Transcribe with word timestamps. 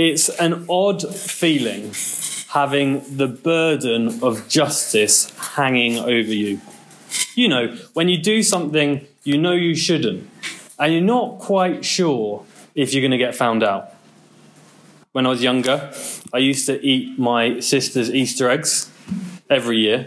It's 0.00 0.30
an 0.30 0.64
odd 0.66 1.02
feeling 1.14 1.92
having 2.48 3.02
the 3.18 3.26
burden 3.26 4.22
of 4.22 4.48
justice 4.48 5.30
hanging 5.56 5.98
over 5.98 6.32
you. 6.32 6.62
You 7.34 7.48
know, 7.48 7.76
when 7.92 8.08
you 8.08 8.16
do 8.16 8.42
something 8.42 9.06
you 9.24 9.36
know 9.36 9.52
you 9.52 9.74
shouldn't, 9.74 10.26
and 10.78 10.94
you're 10.94 11.02
not 11.02 11.38
quite 11.38 11.84
sure 11.84 12.46
if 12.74 12.94
you're 12.94 13.02
going 13.02 13.10
to 13.10 13.18
get 13.18 13.34
found 13.34 13.62
out. 13.62 13.92
When 15.12 15.26
I 15.26 15.28
was 15.28 15.42
younger, 15.42 15.92
I 16.32 16.38
used 16.38 16.64
to 16.68 16.82
eat 16.82 17.18
my 17.18 17.60
sister's 17.60 18.10
Easter 18.10 18.48
eggs 18.48 18.90
every 19.50 19.80
year. 19.80 20.06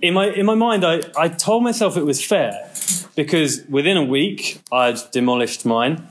In 0.00 0.14
my, 0.14 0.28
in 0.28 0.46
my 0.46 0.54
mind, 0.54 0.86
I, 0.86 1.02
I 1.18 1.28
told 1.28 1.64
myself 1.64 1.98
it 1.98 2.06
was 2.06 2.24
fair 2.24 2.70
because 3.14 3.62
within 3.68 3.98
a 3.98 4.04
week 4.04 4.62
I'd 4.72 4.98
demolished 5.12 5.66
mine, 5.66 6.08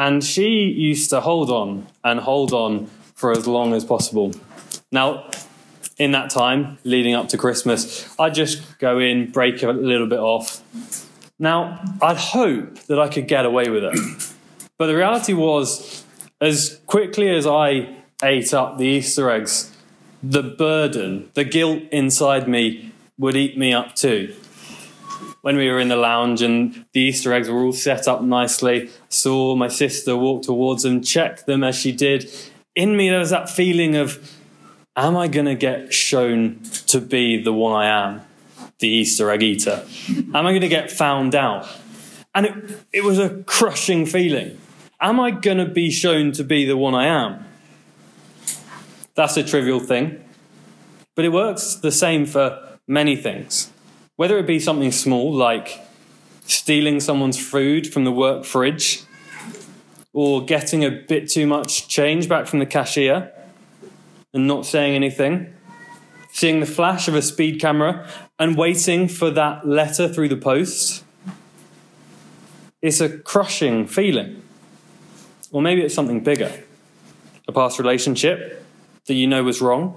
and 0.00 0.24
she 0.24 0.62
used 0.62 1.10
to 1.10 1.20
hold 1.20 1.50
on 1.50 1.86
and 2.02 2.18
hold 2.20 2.54
on 2.54 2.86
for 3.14 3.32
as 3.32 3.46
long 3.46 3.74
as 3.74 3.84
possible. 3.84 4.32
Now, 4.90 5.28
in 5.98 6.12
that 6.12 6.30
time 6.30 6.78
leading 6.84 7.14
up 7.14 7.28
to 7.28 7.36
Christmas, 7.36 8.08
I'd 8.18 8.32
just 8.32 8.78
go 8.78 8.98
in, 8.98 9.30
break 9.30 9.62
a 9.62 9.68
little 9.68 10.06
bit 10.06 10.18
off. 10.18 10.62
Now, 11.38 11.84
I'd 12.00 12.16
hope 12.16 12.78
that 12.86 12.98
I 12.98 13.08
could 13.08 13.28
get 13.28 13.44
away 13.44 13.68
with 13.68 13.84
it. 13.84 14.32
But 14.78 14.86
the 14.86 14.96
reality 14.96 15.34
was, 15.34 16.02
as 16.40 16.80
quickly 16.86 17.28
as 17.28 17.46
I 17.46 17.94
ate 18.22 18.54
up 18.54 18.78
the 18.78 18.86
Easter 18.86 19.30
eggs, 19.30 19.70
the 20.22 20.42
burden, 20.42 21.28
the 21.34 21.44
guilt 21.44 21.82
inside 21.92 22.48
me 22.48 22.94
would 23.18 23.36
eat 23.36 23.58
me 23.58 23.74
up 23.74 23.96
too. 23.96 24.34
When 25.42 25.56
we 25.56 25.70
were 25.70 25.80
in 25.80 25.88
the 25.88 25.96
lounge 25.96 26.42
and 26.42 26.84
the 26.92 27.00
Easter 27.00 27.32
eggs 27.32 27.48
were 27.48 27.62
all 27.62 27.72
set 27.72 28.06
up 28.06 28.22
nicely, 28.22 28.90
saw 29.08 29.56
my 29.56 29.68
sister 29.68 30.16
walk 30.16 30.42
towards 30.42 30.82
them, 30.82 31.02
check 31.02 31.46
them 31.46 31.64
as 31.64 31.76
she 31.76 31.92
did. 31.92 32.30
In 32.74 32.96
me, 32.96 33.08
there 33.08 33.18
was 33.18 33.30
that 33.30 33.48
feeling 33.48 33.96
of, 33.96 34.36
am 34.96 35.16
I 35.16 35.28
going 35.28 35.46
to 35.46 35.54
get 35.54 35.94
shown 35.94 36.60
to 36.88 37.00
be 37.00 37.42
the 37.42 37.52
one 37.52 37.74
I 37.74 37.86
am, 37.86 38.20
the 38.80 38.88
Easter 38.88 39.30
egg 39.30 39.42
eater? 39.42 39.86
Am 40.08 40.46
I 40.46 40.50
going 40.52 40.60
to 40.60 40.68
get 40.68 40.90
found 40.90 41.34
out? 41.34 41.66
And 42.34 42.46
it, 42.46 42.54
it 42.92 43.04
was 43.04 43.18
a 43.18 43.42
crushing 43.44 44.06
feeling. 44.06 44.58
Am 45.00 45.18
I 45.18 45.30
going 45.30 45.58
to 45.58 45.64
be 45.64 45.90
shown 45.90 46.32
to 46.32 46.44
be 46.44 46.66
the 46.66 46.76
one 46.76 46.94
I 46.94 47.06
am? 47.06 47.44
That's 49.14 49.36
a 49.38 49.42
trivial 49.42 49.80
thing. 49.80 50.22
But 51.14 51.24
it 51.24 51.30
works 51.30 51.74
the 51.76 51.90
same 51.90 52.26
for 52.26 52.78
many 52.86 53.16
things. 53.16 53.70
Whether 54.20 54.36
it 54.36 54.46
be 54.46 54.60
something 54.60 54.92
small 54.92 55.32
like 55.32 55.80
stealing 56.44 57.00
someone's 57.00 57.40
food 57.40 57.90
from 57.90 58.04
the 58.04 58.12
work 58.12 58.44
fridge, 58.44 59.02
or 60.12 60.44
getting 60.44 60.84
a 60.84 60.90
bit 60.90 61.30
too 61.30 61.46
much 61.46 61.88
change 61.88 62.28
back 62.28 62.46
from 62.46 62.58
the 62.58 62.66
cashier 62.66 63.32
and 64.34 64.46
not 64.46 64.66
saying 64.66 64.94
anything, 64.94 65.54
seeing 66.32 66.60
the 66.60 66.66
flash 66.66 67.08
of 67.08 67.14
a 67.14 67.22
speed 67.22 67.62
camera 67.62 68.06
and 68.38 68.58
waiting 68.58 69.08
for 69.08 69.30
that 69.30 69.66
letter 69.66 70.06
through 70.06 70.28
the 70.28 70.36
post. 70.36 71.02
It's 72.82 73.00
a 73.00 73.08
crushing 73.08 73.86
feeling. 73.86 74.42
Or 75.50 75.62
maybe 75.62 75.80
it's 75.80 75.94
something 75.94 76.22
bigger 76.22 76.52
a 77.48 77.52
past 77.52 77.78
relationship 77.78 78.66
that 79.06 79.14
you 79.14 79.26
know 79.26 79.42
was 79.44 79.62
wrong, 79.62 79.96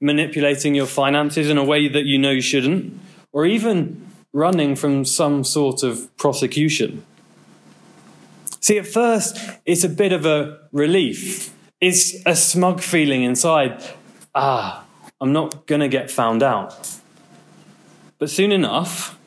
manipulating 0.00 0.76
your 0.76 0.86
finances 0.86 1.50
in 1.50 1.58
a 1.58 1.64
way 1.64 1.88
that 1.88 2.04
you 2.04 2.18
know 2.18 2.30
you 2.30 2.40
shouldn't, 2.40 3.00
or 3.32 3.46
even 3.46 4.12
running 4.32 4.76
from 4.76 5.04
some 5.04 5.44
sort 5.44 5.82
of 5.82 6.14
prosecution. 6.16 7.04
See, 8.60 8.78
at 8.78 8.86
first, 8.86 9.38
it's 9.64 9.84
a 9.84 9.88
bit 9.88 10.12
of 10.12 10.26
a 10.26 10.58
relief. 10.72 11.54
It's 11.80 12.14
a 12.26 12.34
smug 12.34 12.80
feeling 12.80 13.22
inside. 13.22 13.82
Ah, 14.34 14.84
I'm 15.20 15.32
not 15.32 15.66
going 15.66 15.80
to 15.80 15.88
get 15.88 16.10
found 16.10 16.42
out. 16.42 16.98
But 18.18 18.30
soon 18.30 18.50
enough, 18.52 19.18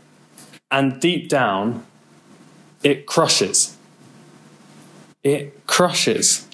and 0.69 1.00
deep 1.00 1.29
down, 1.29 1.85
it 2.84 3.06
crushes. 3.06 3.78
It 5.23 5.66
crushes. 5.68 6.47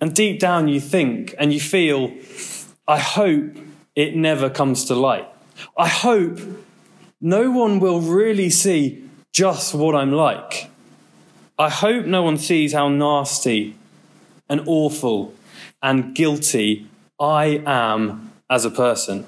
And 0.00 0.14
deep 0.14 0.40
down, 0.40 0.68
you 0.68 0.80
think 0.80 1.34
and 1.38 1.52
you 1.52 1.60
feel, 1.60 2.12
I 2.88 2.98
hope 2.98 3.56
it 3.94 4.16
never 4.16 4.48
comes 4.48 4.84
to 4.86 4.94
light. 4.94 5.28
I 5.76 5.88
hope 5.88 6.38
no 7.20 7.50
one 7.50 7.80
will 7.80 8.00
really 8.00 8.50
see 8.50 9.04
just 9.32 9.74
what 9.74 9.94
I'm 9.94 10.12
like. 10.12 10.70
I 11.58 11.68
hope 11.68 12.06
no 12.06 12.22
one 12.22 12.38
sees 12.38 12.72
how 12.72 12.88
nasty 12.88 13.76
and 14.48 14.62
awful 14.66 15.34
and 15.82 16.14
guilty 16.14 16.86
I 17.18 17.62
am 17.66 18.32
as 18.48 18.64
a 18.64 18.70
person. 18.70 19.26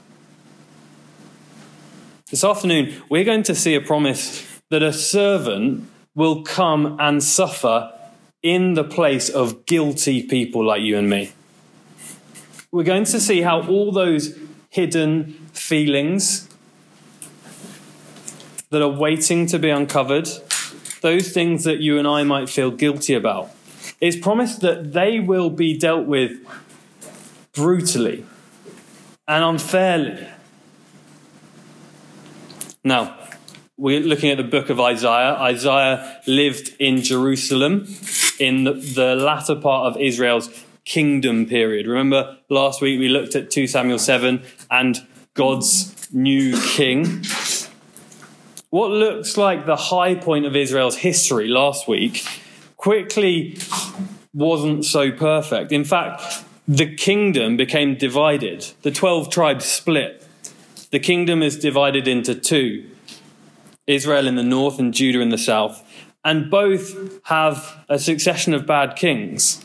This 2.30 2.44
afternoon, 2.44 2.94
we're 3.10 3.24
going 3.24 3.42
to 3.44 3.54
see 3.54 3.74
a 3.74 3.80
promise 3.80 4.60
that 4.70 4.82
a 4.82 4.92
servant 4.92 5.86
will 6.14 6.42
come 6.42 6.96
and 6.98 7.22
suffer 7.22 7.92
in 8.42 8.74
the 8.74 8.84
place 8.84 9.28
of 9.28 9.66
guilty 9.66 10.22
people 10.22 10.64
like 10.64 10.80
you 10.80 10.96
and 10.96 11.10
me. 11.10 11.32
We're 12.70 12.82
going 12.82 13.04
to 13.04 13.20
see 13.20 13.42
how 13.42 13.66
all 13.68 13.92
those 13.92 14.38
hidden 14.70 15.41
feelings 15.72 16.50
that 18.68 18.82
are 18.82 18.90
waiting 19.06 19.46
to 19.46 19.58
be 19.58 19.70
uncovered, 19.70 20.28
those 21.00 21.32
things 21.32 21.64
that 21.64 21.78
you 21.78 21.98
and 21.98 22.06
I 22.06 22.24
might 22.24 22.50
feel 22.50 22.70
guilty 22.70 23.14
about, 23.14 23.48
it's 23.98 24.18
promised 24.18 24.60
that 24.60 24.92
they 24.92 25.18
will 25.18 25.48
be 25.48 25.78
dealt 25.78 26.06
with 26.06 26.32
brutally 27.54 28.26
and 29.26 29.42
unfairly. 29.42 30.28
Now, 32.84 33.16
we're 33.78 34.00
looking 34.00 34.28
at 34.28 34.36
the 34.36 34.44
book 34.44 34.68
of 34.68 34.78
Isaiah. 34.78 35.36
Isaiah 35.52 36.20
lived 36.26 36.76
in 36.78 37.00
Jerusalem 37.00 37.88
in 38.38 38.64
the, 38.64 39.16
latter 39.18 39.56
part 39.56 39.86
of 39.86 39.98
Israel's 39.98 40.50
kingdom 40.84 41.46
period. 41.46 41.86
Remember 41.86 42.36
last 42.50 42.82
week 42.82 43.00
we 43.00 43.08
looked 43.08 43.34
at 43.34 43.50
2 43.50 43.66
Samuel 43.66 43.98
7 43.98 44.42
and 44.70 45.06
God's 45.34 46.12
new 46.12 46.60
king. 46.60 47.24
What 48.70 48.90
looks 48.90 49.36
like 49.36 49.66
the 49.66 49.76
high 49.76 50.14
point 50.14 50.46
of 50.46 50.54
Israel's 50.54 50.96
history 50.96 51.48
last 51.48 51.88
week 51.88 52.24
quickly 52.76 53.58
wasn't 54.34 54.84
so 54.84 55.10
perfect. 55.10 55.72
In 55.72 55.84
fact, 55.84 56.44
the 56.68 56.94
kingdom 56.94 57.56
became 57.56 57.96
divided. 57.96 58.66
The 58.82 58.90
12 58.90 59.30
tribes 59.30 59.64
split. 59.64 60.26
The 60.90 61.00
kingdom 61.00 61.42
is 61.42 61.58
divided 61.58 62.06
into 62.06 62.34
two 62.34 62.88
Israel 63.86 64.26
in 64.26 64.36
the 64.36 64.42
north 64.42 64.78
and 64.78 64.94
Judah 64.94 65.20
in 65.20 65.30
the 65.30 65.38
south 65.38 65.82
and 66.24 66.50
both 66.50 67.20
have 67.26 67.84
a 67.88 67.98
succession 67.98 68.54
of 68.54 68.66
bad 68.66 68.96
kings. 68.96 69.64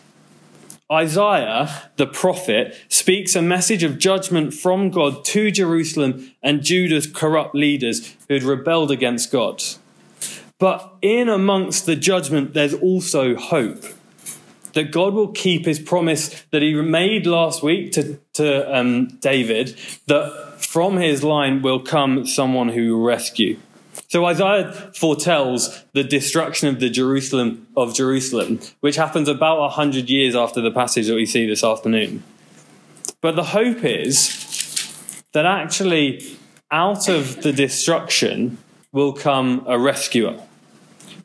Isaiah, 0.91 1.89
the 1.97 2.07
prophet, 2.07 2.75
speaks 2.87 3.35
a 3.35 3.41
message 3.41 3.83
of 3.83 3.99
judgment 3.99 4.53
from 4.53 4.89
God 4.89 5.25
to 5.25 5.51
Jerusalem 5.51 6.31
and 6.41 6.63
Judah's 6.63 7.07
corrupt 7.07 7.53
leaders 7.53 8.15
who 8.27 8.35
had 8.35 8.43
rebelled 8.43 8.89
against 8.89 9.31
God. 9.31 9.61
But 10.59 10.95
in 11.01 11.27
amongst 11.27 11.85
the 11.85 11.95
judgment, 11.95 12.53
there's 12.53 12.73
also 12.73 13.35
hope 13.35 13.83
that 14.73 14.91
God 14.91 15.13
will 15.13 15.29
keep 15.29 15.65
his 15.65 15.79
promise 15.79 16.43
that 16.51 16.61
he 16.61 16.73
made 16.73 17.25
last 17.25 17.61
week 17.61 17.91
to, 17.93 18.17
to 18.33 18.75
um, 18.75 19.07
David, 19.19 19.77
that 20.05 20.55
from 20.57 20.97
his 20.97 21.23
line 21.23 21.61
will 21.61 21.79
come 21.79 22.25
someone 22.25 22.69
who 22.69 22.95
will 22.95 23.03
rescue. 23.03 23.57
So 24.07 24.25
Isaiah 24.25 24.91
foretells 24.95 25.83
the 25.93 26.03
destruction 26.03 26.69
of 26.69 26.79
the 26.79 26.89
Jerusalem 26.89 27.67
of 27.75 27.93
Jerusalem, 27.93 28.59
which 28.79 28.95
happens 28.95 29.27
about 29.27 29.59
a 29.59 29.69
hundred 29.69 30.09
years 30.09 30.35
after 30.35 30.61
the 30.61 30.71
passage 30.71 31.07
that 31.07 31.15
we 31.15 31.25
see 31.25 31.45
this 31.45 31.63
afternoon. 31.63 32.23
But 33.21 33.35
the 33.35 33.43
hope 33.43 33.83
is 33.83 34.93
that 35.33 35.45
actually 35.45 36.37
out 36.71 37.09
of 37.09 37.41
the 37.41 37.51
destruction 37.51 38.57
will 38.91 39.13
come 39.13 39.63
a 39.67 39.77
rescuer. 39.77 40.41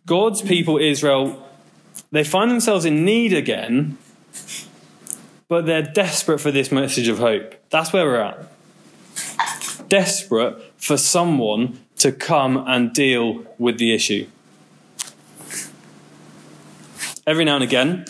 God's 0.07 0.43
people, 0.43 0.79
Israel, 0.79 1.49
they 2.11 2.25
find 2.25 2.51
themselves 2.51 2.85
in 2.85 3.05
need 3.05 3.33
again, 3.33 3.97
but 5.49 5.67
they're 5.67 5.83
desperate 5.83 6.41
for 6.41 6.51
this 6.51 6.73
message 6.73 7.09
of 7.09 7.19
hope. 7.19 7.55
That's 7.71 7.93
where 7.93 8.05
we're 8.05 8.21
at. 8.21 9.89
Desperate 9.89 10.73
for 10.77 10.97
someone 10.97 11.79
to 12.03 12.13
come 12.13 12.57
and 12.67 12.93
deal 12.93 13.45
with 13.59 13.79
the 13.79 13.95
issue. 13.95 14.27
Every 17.27 17.45
now 17.45 17.55
and 17.55 17.65
again, 17.65 18.05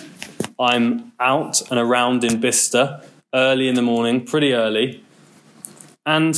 I'm 0.58 1.12
out 1.20 1.60
and 1.70 1.78
around 1.78 2.24
in 2.24 2.40
Bicester 2.40 3.02
early 3.34 3.68
in 3.68 3.74
the 3.74 3.82
morning, 3.82 4.24
pretty 4.24 4.54
early, 4.54 5.04
and 6.06 6.34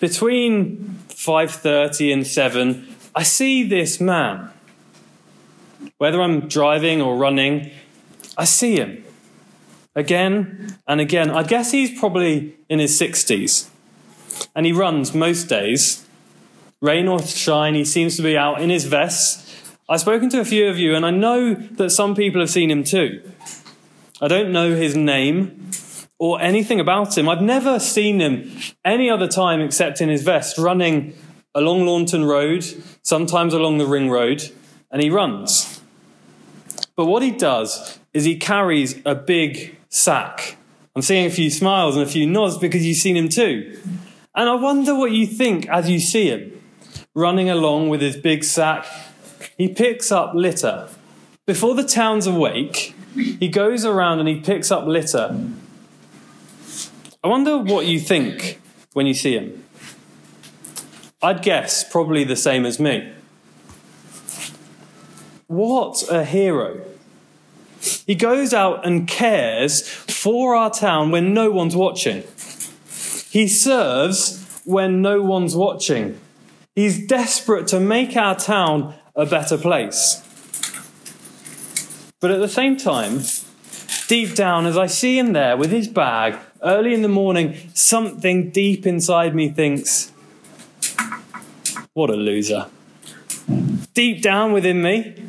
between 0.00 0.98
5:30 1.08 2.12
and 2.12 2.26
7, 2.26 2.94
I 3.14 3.22
see 3.22 3.62
this 3.62 4.00
man. 4.00 4.50
Whether 5.98 6.20
I'm 6.20 6.48
driving 6.48 7.00
or 7.00 7.16
running, 7.16 7.70
I 8.36 8.44
see 8.44 8.76
him 8.76 9.04
again 9.94 10.76
and 10.88 11.00
again. 11.00 11.30
I 11.30 11.44
guess 11.44 11.70
he's 11.70 11.96
probably 11.98 12.56
in 12.68 12.80
his 12.80 12.98
60s. 12.98 13.68
And 14.54 14.66
he 14.66 14.72
runs 14.72 15.14
most 15.14 15.48
days. 15.48 16.01
Rain 16.82 17.06
or 17.06 17.22
shine, 17.22 17.74
he 17.74 17.84
seems 17.84 18.16
to 18.16 18.22
be 18.22 18.36
out 18.36 18.60
in 18.60 18.68
his 18.68 18.86
vest. 18.86 19.48
I've 19.88 20.00
spoken 20.00 20.28
to 20.30 20.40
a 20.40 20.44
few 20.44 20.68
of 20.68 20.78
you, 20.78 20.96
and 20.96 21.06
I 21.06 21.12
know 21.12 21.54
that 21.54 21.90
some 21.90 22.16
people 22.16 22.40
have 22.40 22.50
seen 22.50 22.72
him 22.72 22.82
too. 22.82 23.22
I 24.20 24.26
don't 24.26 24.50
know 24.50 24.74
his 24.74 24.96
name 24.96 25.70
or 26.18 26.40
anything 26.40 26.80
about 26.80 27.16
him. 27.16 27.28
I've 27.28 27.40
never 27.40 27.78
seen 27.78 28.20
him 28.20 28.50
any 28.84 29.08
other 29.08 29.28
time 29.28 29.60
except 29.60 30.00
in 30.00 30.08
his 30.08 30.24
vest, 30.24 30.58
running 30.58 31.14
along 31.54 31.86
Launton 31.86 32.24
Road, 32.24 32.64
sometimes 33.02 33.54
along 33.54 33.78
the 33.78 33.86
Ring 33.86 34.10
Road, 34.10 34.50
and 34.90 35.00
he 35.00 35.08
runs. 35.08 35.80
But 36.96 37.06
what 37.06 37.22
he 37.22 37.30
does 37.30 38.00
is 38.12 38.24
he 38.24 38.36
carries 38.36 39.00
a 39.06 39.14
big 39.14 39.76
sack. 39.88 40.56
I'm 40.96 41.02
seeing 41.02 41.26
a 41.26 41.30
few 41.30 41.48
smiles 41.48 41.94
and 41.94 42.04
a 42.04 42.10
few 42.10 42.26
nods 42.26 42.58
because 42.58 42.84
you've 42.84 42.98
seen 42.98 43.16
him 43.16 43.28
too. 43.28 43.80
And 44.34 44.48
I 44.48 44.56
wonder 44.56 44.96
what 44.96 45.12
you 45.12 45.28
think 45.28 45.68
as 45.68 45.88
you 45.88 46.00
see 46.00 46.28
him 46.28 46.58
running 47.14 47.50
along 47.50 47.88
with 47.88 48.00
his 48.00 48.16
big 48.16 48.44
sack. 48.44 48.86
He 49.56 49.68
picks 49.68 50.10
up 50.10 50.34
litter. 50.34 50.88
Before 51.46 51.74
the 51.74 51.84
town's 51.84 52.26
awake, 52.26 52.94
he 53.14 53.48
goes 53.48 53.84
around 53.84 54.20
and 54.20 54.28
he 54.28 54.40
picks 54.40 54.70
up 54.70 54.86
litter. 54.86 55.36
I 57.22 57.28
wonder 57.28 57.58
what 57.58 57.86
you 57.86 58.00
think 58.00 58.60
when 58.94 59.06
you 59.06 59.14
see 59.14 59.34
him. 59.34 59.64
I'd 61.22 61.42
guess 61.42 61.84
probably 61.84 62.24
the 62.24 62.36
same 62.36 62.64
as 62.66 62.80
me. 62.80 63.12
What 65.46 66.02
a 66.10 66.24
hero. 66.24 66.80
He 68.06 68.14
goes 68.14 68.54
out 68.54 68.86
and 68.86 69.06
cares 69.06 69.86
for 69.86 70.54
our 70.54 70.70
town 70.70 71.10
when 71.10 71.34
no 71.34 71.50
one's 71.50 71.76
watching. 71.76 72.24
He 73.30 73.46
serves 73.46 74.60
when 74.64 75.02
no 75.02 75.22
one's 75.22 75.54
watching. 75.54 76.18
He's 76.74 77.06
desperate 77.06 77.66
to 77.68 77.80
make 77.80 78.16
our 78.16 78.34
town 78.34 78.94
a 79.14 79.26
better 79.26 79.58
place. 79.58 80.22
But 82.20 82.30
at 82.30 82.40
the 82.40 82.48
same 82.48 82.76
time, 82.76 83.20
deep 84.08 84.34
down, 84.34 84.64
as 84.64 84.78
I 84.78 84.86
see 84.86 85.18
him 85.18 85.32
there 85.32 85.56
with 85.56 85.70
his 85.70 85.88
bag 85.88 86.38
early 86.62 86.94
in 86.94 87.02
the 87.02 87.08
morning, 87.08 87.70
something 87.74 88.50
deep 88.50 88.86
inside 88.86 89.34
me 89.34 89.50
thinks, 89.50 90.12
what 91.92 92.08
a 92.08 92.14
loser. 92.14 92.68
Deep 93.92 94.22
down 94.22 94.52
within 94.52 94.82
me. 94.82 95.28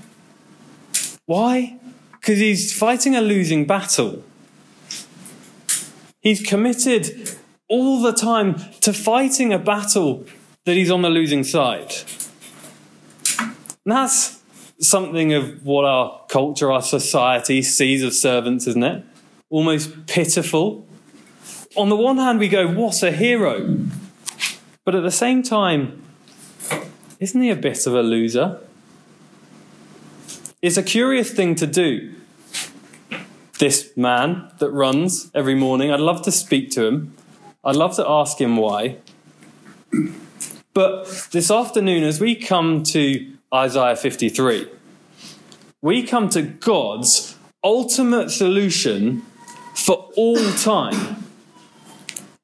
Why? 1.25 1.77
Because 2.13 2.39
he's 2.39 2.77
fighting 2.77 3.15
a 3.15 3.21
losing 3.21 3.65
battle. 3.65 4.23
He's 6.21 6.41
committed 6.41 7.37
all 7.67 8.01
the 8.01 8.13
time 8.13 8.55
to 8.79 8.93
fighting 8.93 9.51
a 9.51 9.59
battle 9.59 10.25
that 10.65 10.75
he's 10.75 10.91
on 10.91 11.01
the 11.01 11.09
losing 11.09 11.43
side. 11.43 11.93
And 13.39 13.91
that's 13.91 14.41
something 14.79 15.33
of 15.33 15.65
what 15.65 15.85
our 15.85 16.21
culture, 16.29 16.71
our 16.71 16.81
society 16.81 17.61
sees 17.61 18.03
of 18.03 18.13
servants, 18.13 18.67
isn't 18.67 18.83
it? 18.83 19.03
Almost 19.49 20.07
pitiful. 20.07 20.87
On 21.75 21.89
the 21.89 21.95
one 21.95 22.17
hand, 22.17 22.39
we 22.39 22.47
go, 22.47 22.67
what 22.67 23.03
a 23.03 23.11
hero. 23.11 23.77
But 24.85 24.95
at 24.95 25.03
the 25.03 25.11
same 25.11 25.43
time, 25.43 26.01
isn't 27.19 27.41
he 27.41 27.49
a 27.49 27.55
bit 27.55 27.85
of 27.85 27.95
a 27.95 28.03
loser? 28.03 28.59
It's 30.61 30.77
a 30.77 30.83
curious 30.83 31.31
thing 31.31 31.55
to 31.55 31.67
do. 31.67 32.13
This 33.59 33.95
man 33.95 34.49
that 34.59 34.71
runs 34.71 35.29
every 35.33 35.55
morning, 35.55 35.91
I'd 35.91 35.99
love 35.99 36.21
to 36.23 36.31
speak 36.31 36.71
to 36.71 36.85
him. 36.85 37.13
I'd 37.63 37.75
love 37.75 37.95
to 37.97 38.07
ask 38.07 38.39
him 38.39 38.57
why. 38.57 38.97
But 40.73 41.29
this 41.31 41.51
afternoon, 41.51 42.03
as 42.03 42.19
we 42.19 42.35
come 42.35 42.83
to 42.83 43.31
Isaiah 43.53 43.95
53, 43.95 44.67
we 45.81 46.03
come 46.03 46.29
to 46.29 46.41
God's 46.41 47.37
ultimate 47.63 48.31
solution 48.31 49.21
for 49.75 50.09
all 50.15 50.51
time. 50.53 51.23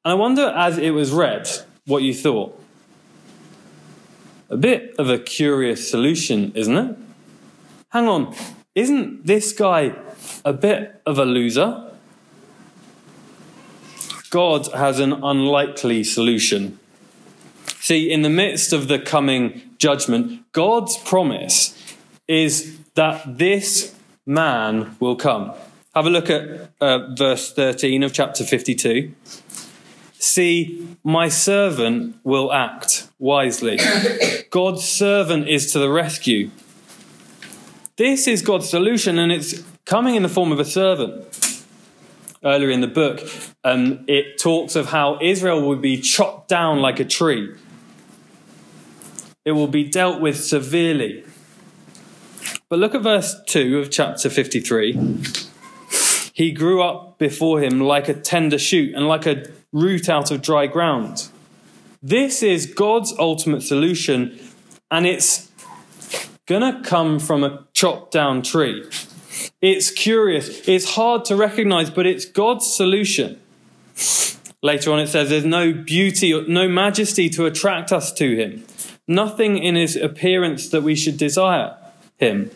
And 0.04 0.12
I 0.12 0.14
wonder, 0.14 0.48
as 0.48 0.78
it 0.78 0.90
was 0.90 1.12
read, 1.12 1.48
what 1.86 2.02
you 2.02 2.14
thought. 2.14 2.56
A 4.48 4.56
bit 4.56 4.94
of 4.98 5.10
a 5.10 5.18
curious 5.18 5.90
solution, 5.90 6.52
isn't 6.54 6.76
it? 6.76 6.96
Hang 7.90 8.08
on, 8.08 8.34
isn't 8.74 9.26
this 9.26 9.52
guy 9.52 9.94
a 10.44 10.52
bit 10.52 11.02
of 11.04 11.18
a 11.18 11.24
loser? 11.24 11.90
God 14.30 14.68
has 14.72 15.00
an 15.00 15.12
unlikely 15.12 16.04
solution. 16.04 16.79
See, 17.80 18.10
in 18.10 18.20
the 18.20 18.28
midst 18.28 18.74
of 18.74 18.88
the 18.88 18.98
coming 18.98 19.62
judgment, 19.78 20.52
God's 20.52 20.98
promise 20.98 21.74
is 22.28 22.78
that 22.94 23.38
this 23.38 23.94
man 24.26 24.96
will 25.00 25.16
come. 25.16 25.52
Have 25.94 26.06
a 26.06 26.10
look 26.10 26.28
at 26.28 26.72
uh, 26.80 27.14
verse 27.14 27.52
13 27.52 28.02
of 28.02 28.12
chapter 28.12 28.44
52. 28.44 29.12
See, 30.18 30.96
my 31.02 31.30
servant 31.30 32.16
will 32.22 32.52
act 32.52 33.08
wisely. 33.18 33.78
God's 34.50 34.84
servant 34.84 35.48
is 35.48 35.72
to 35.72 35.78
the 35.78 35.88
rescue. 35.88 36.50
This 37.96 38.28
is 38.28 38.42
God's 38.42 38.68
solution, 38.68 39.18
and 39.18 39.32
it's 39.32 39.64
coming 39.86 40.16
in 40.16 40.22
the 40.22 40.28
form 40.28 40.52
of 40.52 40.60
a 40.60 40.66
servant 40.66 41.24
earlier 42.44 42.70
in 42.70 42.80
the 42.80 42.86
book, 42.86 43.20
um, 43.64 44.04
it 44.06 44.38
talks 44.38 44.76
of 44.76 44.86
how 44.86 45.18
Israel 45.20 45.66
would 45.68 45.82
be 45.82 46.00
chopped 46.00 46.48
down 46.48 46.80
like 46.80 47.00
a 47.00 47.04
tree. 47.04 47.54
It 49.50 49.54
will 49.54 49.66
be 49.66 49.82
dealt 49.82 50.20
with 50.20 50.44
severely. 50.44 51.24
But 52.68 52.78
look 52.78 52.94
at 52.94 53.02
verse 53.02 53.34
2 53.48 53.80
of 53.80 53.90
chapter 53.90 54.30
53. 54.30 54.96
He 56.32 56.52
grew 56.52 56.80
up 56.80 57.18
before 57.18 57.60
him 57.60 57.80
like 57.80 58.08
a 58.08 58.14
tender 58.14 58.60
shoot 58.60 58.94
and 58.94 59.08
like 59.08 59.26
a 59.26 59.50
root 59.72 60.08
out 60.08 60.30
of 60.30 60.40
dry 60.40 60.68
ground. 60.68 61.30
This 62.00 62.44
is 62.44 62.66
God's 62.66 63.12
ultimate 63.18 63.64
solution, 63.64 64.38
and 64.88 65.04
it's 65.04 65.50
going 66.46 66.62
to 66.62 66.88
come 66.88 67.18
from 67.18 67.42
a 67.42 67.66
chopped 67.72 68.12
down 68.12 68.42
tree. 68.42 68.88
It's 69.60 69.90
curious. 69.90 70.68
It's 70.68 70.94
hard 70.94 71.24
to 71.24 71.34
recognize, 71.34 71.90
but 71.90 72.06
it's 72.06 72.24
God's 72.24 72.72
solution. 72.72 73.40
Later 74.62 74.92
on, 74.92 75.00
it 75.00 75.08
says 75.08 75.28
there's 75.28 75.44
no 75.44 75.72
beauty, 75.72 76.40
no 76.46 76.68
majesty 76.68 77.28
to 77.30 77.46
attract 77.46 77.90
us 77.90 78.12
to 78.12 78.36
him, 78.36 78.64
nothing 79.10 79.58
in 79.58 79.74
his 79.74 79.96
appearance 79.96 80.68
that 80.68 80.82
we 80.82 80.94
should 80.94 81.16
desire 81.16 81.76
him. 82.16 82.50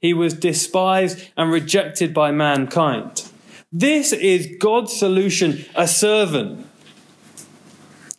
He 0.00 0.12
was 0.12 0.34
despised 0.34 1.26
and 1.36 1.50
rejected 1.50 2.12
by 2.12 2.30
mankind. 2.30 3.24
This 3.72 4.12
is 4.12 4.56
God's 4.60 4.92
solution 4.92 5.64
a 5.74 5.88
servant 5.88 6.66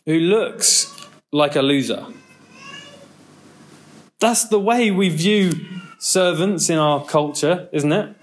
who 0.04 0.18
looks 0.18 0.94
like 1.32 1.54
a 1.54 1.62
loser. 1.62 2.06
That's 4.18 4.48
the 4.48 4.60
way 4.60 4.90
we 4.90 5.08
view 5.08 5.52
servants 5.98 6.68
in 6.68 6.78
our 6.78 7.04
culture, 7.04 7.68
isn't 7.72 7.92
it? 7.92 8.16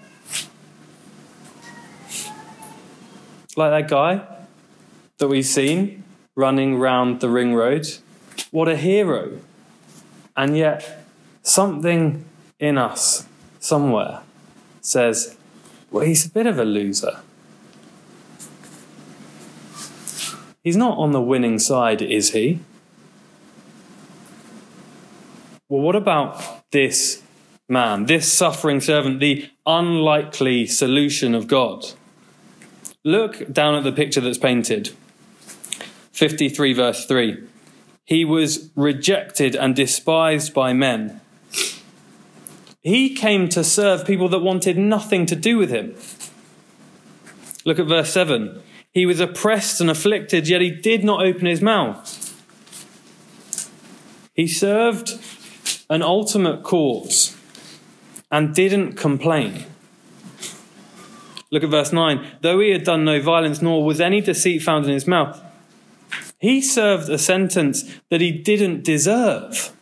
Like 3.56 3.70
that 3.70 3.88
guy 3.90 4.24
that 5.16 5.28
we've 5.28 5.46
seen 5.46 6.04
running 6.36 6.78
round 6.78 7.20
the 7.20 7.28
ring 7.28 7.54
road. 7.54 7.88
What 8.50 8.68
a 8.68 8.76
hero. 8.76 9.38
And 10.36 10.56
yet, 10.56 11.04
something 11.42 12.24
in 12.58 12.78
us, 12.78 13.26
somewhere, 13.60 14.20
says, 14.80 15.36
well, 15.90 16.04
he's 16.04 16.26
a 16.26 16.30
bit 16.30 16.46
of 16.46 16.58
a 16.58 16.64
loser. 16.64 17.20
He's 20.62 20.76
not 20.76 20.98
on 20.98 21.12
the 21.12 21.20
winning 21.20 21.58
side, 21.58 22.02
is 22.02 22.32
he? 22.32 22.60
Well, 25.68 25.82
what 25.82 25.96
about 25.96 26.70
this 26.70 27.22
man, 27.68 28.06
this 28.06 28.32
suffering 28.32 28.80
servant, 28.80 29.20
the 29.20 29.48
unlikely 29.66 30.66
solution 30.66 31.34
of 31.34 31.46
God. 31.46 31.86
Look 33.04 33.52
down 33.52 33.74
at 33.74 33.84
the 33.84 33.92
picture 33.92 34.20
that's 34.20 34.38
painted 34.38 34.90
53, 36.12 36.72
verse 36.72 37.06
3. 37.06 37.42
He 38.08 38.24
was 38.24 38.70
rejected 38.74 39.54
and 39.54 39.76
despised 39.76 40.54
by 40.54 40.72
men. 40.72 41.20
He 42.80 43.14
came 43.14 43.50
to 43.50 43.62
serve 43.62 44.06
people 44.06 44.30
that 44.30 44.38
wanted 44.38 44.78
nothing 44.78 45.26
to 45.26 45.36
do 45.36 45.58
with 45.58 45.68
him. 45.68 45.94
Look 47.66 47.78
at 47.78 47.86
verse 47.86 48.10
7. 48.10 48.62
He 48.94 49.04
was 49.04 49.20
oppressed 49.20 49.82
and 49.82 49.90
afflicted, 49.90 50.48
yet 50.48 50.62
he 50.62 50.70
did 50.70 51.04
not 51.04 51.22
open 51.22 51.44
his 51.44 51.60
mouth. 51.60 52.24
He 54.32 54.48
served 54.48 55.20
an 55.90 56.00
ultimate 56.00 56.62
cause 56.62 57.36
and 58.30 58.54
didn't 58.54 58.94
complain. 58.94 59.66
Look 61.50 61.62
at 61.62 61.68
verse 61.68 61.92
9. 61.92 62.26
Though 62.40 62.60
he 62.60 62.70
had 62.70 62.84
done 62.84 63.04
no 63.04 63.20
violence, 63.20 63.60
nor 63.60 63.84
was 63.84 64.00
any 64.00 64.22
deceit 64.22 64.62
found 64.62 64.86
in 64.86 64.92
his 64.92 65.06
mouth, 65.06 65.42
he 66.38 66.60
served 66.60 67.08
a 67.08 67.18
sentence 67.18 67.84
that 68.10 68.20
he 68.20 68.30
didn't 68.30 68.84
deserve. 68.84 69.72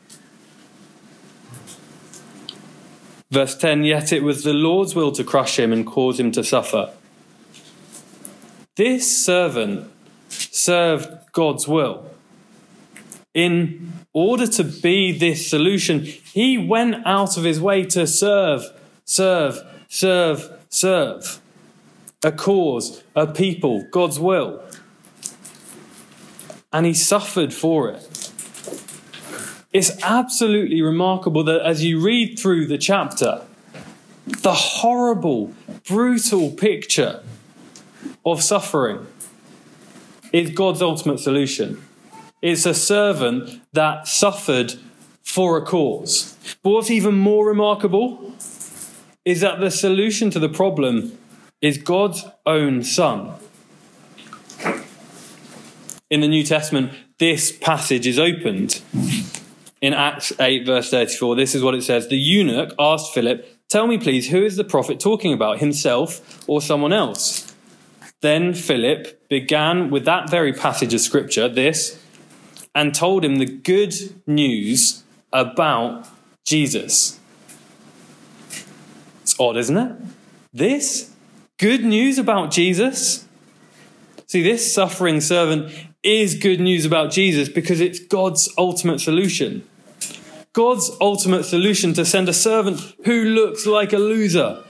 Verse 3.30 3.56
10 3.56 3.84
Yet 3.84 4.12
it 4.12 4.22
was 4.22 4.44
the 4.44 4.54
Lord's 4.54 4.94
will 4.94 5.12
to 5.12 5.24
crush 5.24 5.58
him 5.58 5.72
and 5.72 5.86
cause 5.86 6.18
him 6.18 6.32
to 6.32 6.44
suffer. 6.44 6.90
This 8.76 9.24
servant 9.24 9.90
served 10.28 11.08
God's 11.32 11.66
will. 11.66 12.10
In 13.34 13.92
order 14.12 14.46
to 14.46 14.64
be 14.64 15.12
this 15.12 15.48
solution, 15.48 16.00
he 16.00 16.56
went 16.56 17.06
out 17.06 17.36
of 17.36 17.44
his 17.44 17.60
way 17.60 17.84
to 17.84 18.06
serve, 18.06 18.64
serve, 19.04 19.58
serve, 19.88 20.50
serve 20.70 21.40
a 22.24 22.32
cause, 22.32 23.02
a 23.14 23.26
people, 23.26 23.86
God's 23.90 24.18
will. 24.18 24.62
And 26.76 26.84
he 26.84 26.92
suffered 26.92 27.54
for 27.54 27.88
it. 27.88 28.30
It's 29.72 29.98
absolutely 30.02 30.82
remarkable 30.82 31.42
that 31.44 31.62
as 31.62 31.82
you 31.82 31.98
read 31.98 32.38
through 32.38 32.66
the 32.66 32.76
chapter, 32.76 33.40
the 34.26 34.52
horrible, 34.52 35.54
brutal 35.88 36.50
picture 36.50 37.22
of 38.26 38.42
suffering 38.42 39.06
is 40.34 40.50
God's 40.50 40.82
ultimate 40.82 41.18
solution. 41.18 41.82
It's 42.42 42.66
a 42.66 42.74
servant 42.74 43.62
that 43.72 44.06
suffered 44.06 44.74
for 45.22 45.56
a 45.56 45.64
cause. 45.64 46.36
But 46.62 46.72
what's 46.72 46.90
even 46.90 47.14
more 47.14 47.46
remarkable 47.46 48.34
is 49.24 49.40
that 49.40 49.60
the 49.60 49.70
solution 49.70 50.28
to 50.28 50.38
the 50.38 50.50
problem 50.50 51.16
is 51.62 51.78
God's 51.78 52.26
own 52.44 52.82
Son. 52.82 53.32
In 56.08 56.20
the 56.20 56.28
New 56.28 56.44
Testament, 56.44 56.92
this 57.18 57.50
passage 57.50 58.06
is 58.06 58.16
opened. 58.16 58.80
In 59.80 59.92
Acts 59.92 60.32
8, 60.38 60.64
verse 60.64 60.88
34, 60.88 61.34
this 61.34 61.52
is 61.52 61.64
what 61.64 61.74
it 61.74 61.82
says 61.82 62.06
The 62.06 62.16
eunuch 62.16 62.72
asked 62.78 63.12
Philip, 63.12 63.44
Tell 63.68 63.88
me, 63.88 63.98
please, 63.98 64.30
who 64.30 64.44
is 64.44 64.54
the 64.54 64.62
prophet 64.62 65.00
talking 65.00 65.32
about, 65.32 65.58
himself 65.58 66.48
or 66.48 66.62
someone 66.62 66.92
else? 66.92 67.52
Then 68.22 68.54
Philip 68.54 69.28
began 69.28 69.90
with 69.90 70.04
that 70.04 70.30
very 70.30 70.52
passage 70.52 70.94
of 70.94 71.00
scripture, 71.00 71.48
this, 71.48 72.00
and 72.72 72.94
told 72.94 73.24
him 73.24 73.36
the 73.36 73.44
good 73.44 73.92
news 74.28 75.02
about 75.32 76.08
Jesus. 76.44 77.18
It's 79.22 79.34
odd, 79.40 79.56
isn't 79.56 79.76
it? 79.76 79.96
This 80.54 81.12
good 81.58 81.84
news 81.84 82.16
about 82.16 82.52
Jesus. 82.52 83.26
See, 84.28 84.42
this 84.42 84.72
suffering 84.72 85.20
servant 85.20 85.72
is 86.06 86.36
good 86.36 86.60
news 86.60 86.84
about 86.84 87.10
Jesus 87.10 87.48
because 87.48 87.80
it's 87.80 87.98
God's 87.98 88.48
ultimate 88.56 89.00
solution. 89.00 89.66
God's 90.52 90.90
ultimate 91.00 91.44
solution 91.44 91.92
to 91.94 92.04
send 92.04 92.28
a 92.28 92.32
servant 92.32 92.80
who 93.04 93.24
looks 93.24 93.66
like 93.66 93.92
a 93.92 93.98
loser. 93.98 94.62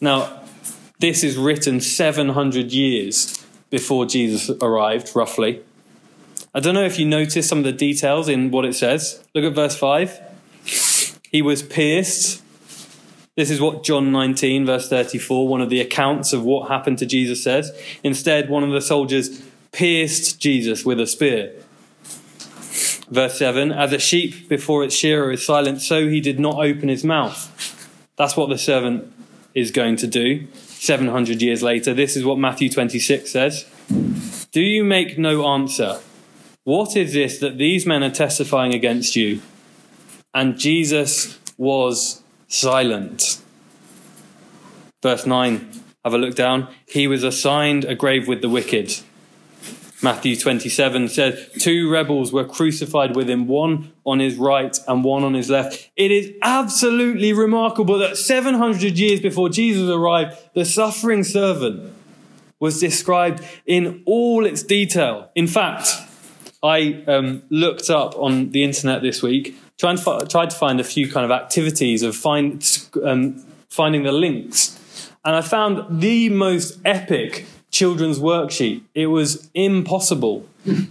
Now, 0.00 0.42
this 0.98 1.22
is 1.22 1.36
written 1.36 1.80
700 1.80 2.72
years 2.72 3.46
before 3.70 4.04
Jesus 4.04 4.50
arrived, 4.60 5.14
roughly. 5.14 5.62
I 6.54 6.60
don't 6.60 6.74
know 6.74 6.84
if 6.84 6.98
you 6.98 7.06
notice 7.06 7.48
some 7.48 7.58
of 7.58 7.64
the 7.64 7.72
details 7.72 8.28
in 8.28 8.50
what 8.50 8.64
it 8.64 8.74
says. 8.74 9.24
Look 9.34 9.44
at 9.44 9.54
verse 9.54 9.76
5. 9.76 10.20
He 11.30 11.40
was 11.40 11.62
pierced. 11.62 12.41
This 13.42 13.50
is 13.50 13.60
what 13.60 13.82
John 13.82 14.12
19, 14.12 14.66
verse 14.66 14.88
34, 14.88 15.48
one 15.48 15.60
of 15.60 15.68
the 15.68 15.80
accounts 15.80 16.32
of 16.32 16.44
what 16.44 16.68
happened 16.68 16.98
to 16.98 17.06
Jesus 17.06 17.42
says. 17.42 17.76
Instead, 18.04 18.48
one 18.48 18.62
of 18.62 18.70
the 18.70 18.80
soldiers 18.80 19.42
pierced 19.72 20.38
Jesus 20.38 20.84
with 20.84 21.00
a 21.00 21.08
spear. 21.08 21.52
Verse 23.10 23.36
7 23.36 23.72
As 23.72 23.92
a 23.92 23.98
sheep 23.98 24.48
before 24.48 24.84
its 24.84 24.94
shearer 24.94 25.32
is 25.32 25.44
silent, 25.44 25.80
so 25.80 26.06
he 26.06 26.20
did 26.20 26.38
not 26.38 26.64
open 26.64 26.88
his 26.88 27.02
mouth. 27.02 27.50
That's 28.14 28.36
what 28.36 28.48
the 28.48 28.58
servant 28.58 29.12
is 29.56 29.72
going 29.72 29.96
to 29.96 30.06
do 30.06 30.46
700 30.52 31.42
years 31.42 31.64
later. 31.64 31.92
This 31.92 32.16
is 32.16 32.24
what 32.24 32.38
Matthew 32.38 32.70
26 32.70 33.28
says 33.28 33.66
Do 34.52 34.60
you 34.60 34.84
make 34.84 35.18
no 35.18 35.48
answer? 35.48 35.98
What 36.62 36.96
is 36.96 37.12
this 37.12 37.40
that 37.40 37.58
these 37.58 37.86
men 37.86 38.04
are 38.04 38.10
testifying 38.12 38.72
against 38.72 39.16
you? 39.16 39.42
And 40.32 40.60
Jesus 40.60 41.40
was 41.58 42.21
silent. 42.52 43.40
Verse 45.02 45.26
9, 45.26 45.68
have 46.04 46.14
a 46.14 46.18
look 46.18 46.34
down. 46.34 46.68
He 46.86 47.06
was 47.06 47.24
assigned 47.24 47.84
a 47.84 47.94
grave 47.94 48.28
with 48.28 48.42
the 48.42 48.48
wicked. 48.48 48.94
Matthew 50.02 50.36
27 50.36 51.08
says, 51.08 51.48
Two 51.58 51.88
rebels 51.88 52.32
were 52.32 52.44
crucified 52.44 53.14
with 53.14 53.30
him, 53.30 53.46
one 53.46 53.92
on 54.04 54.18
his 54.18 54.36
right 54.36 54.76
and 54.88 55.04
one 55.04 55.22
on 55.22 55.34
his 55.34 55.48
left. 55.48 55.90
It 55.96 56.10
is 56.10 56.32
absolutely 56.42 57.32
remarkable 57.32 57.98
that 57.98 58.16
700 58.16 58.98
years 58.98 59.20
before 59.20 59.48
Jesus 59.48 59.88
arrived, 59.88 60.36
the 60.54 60.64
suffering 60.64 61.22
servant 61.22 61.92
was 62.58 62.80
described 62.80 63.44
in 63.64 64.02
all 64.04 64.44
its 64.44 64.64
detail. 64.64 65.30
In 65.36 65.46
fact, 65.46 65.92
I 66.64 67.02
um, 67.06 67.42
looked 67.48 67.88
up 67.88 68.16
on 68.16 68.50
the 68.50 68.64
internet 68.64 69.02
this 69.02 69.22
week, 69.22 69.56
tried 69.82 70.50
to 70.50 70.56
find 70.56 70.80
a 70.80 70.84
few 70.84 71.10
kind 71.10 71.24
of 71.24 71.30
activities 71.30 72.02
of 72.02 72.16
find, 72.16 72.86
um, 73.02 73.44
finding 73.68 74.02
the 74.04 74.12
links. 74.12 74.78
And 75.24 75.36
I 75.36 75.42
found 75.42 76.00
the 76.00 76.28
most 76.28 76.78
epic 76.84 77.46
children's 77.70 78.18
worksheet. 78.18 78.82
It 78.94 79.06
was 79.06 79.50
impossible. 79.54 80.46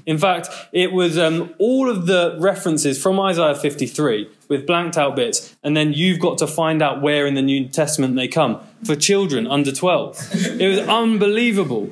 In 0.06 0.18
fact, 0.18 0.50
it 0.74 0.92
was 0.92 1.18
um, 1.18 1.54
all 1.58 1.90
of 1.90 2.06
the 2.06 2.36
references 2.40 3.02
from 3.02 3.20
Isaiah 3.20 3.56
53 3.56 4.30
with 4.50 4.68
blanked 4.68 4.98
out 4.98 5.16
bits, 5.16 5.56
and 5.64 5.78
then 5.78 5.94
you've 5.94 6.20
got 6.20 6.38
to 6.40 6.48
find 6.48 6.82
out 6.82 7.02
where 7.02 7.26
in 7.26 7.36
the 7.36 7.42
New 7.42 7.70
Testament 7.70 8.16
they 8.16 8.28
come 8.28 8.60
for 8.84 8.96
children 8.96 9.48
under 9.48 9.72
12. 9.72 10.60
It 10.60 10.68
was 10.68 10.80
unbelievable. 10.80 11.90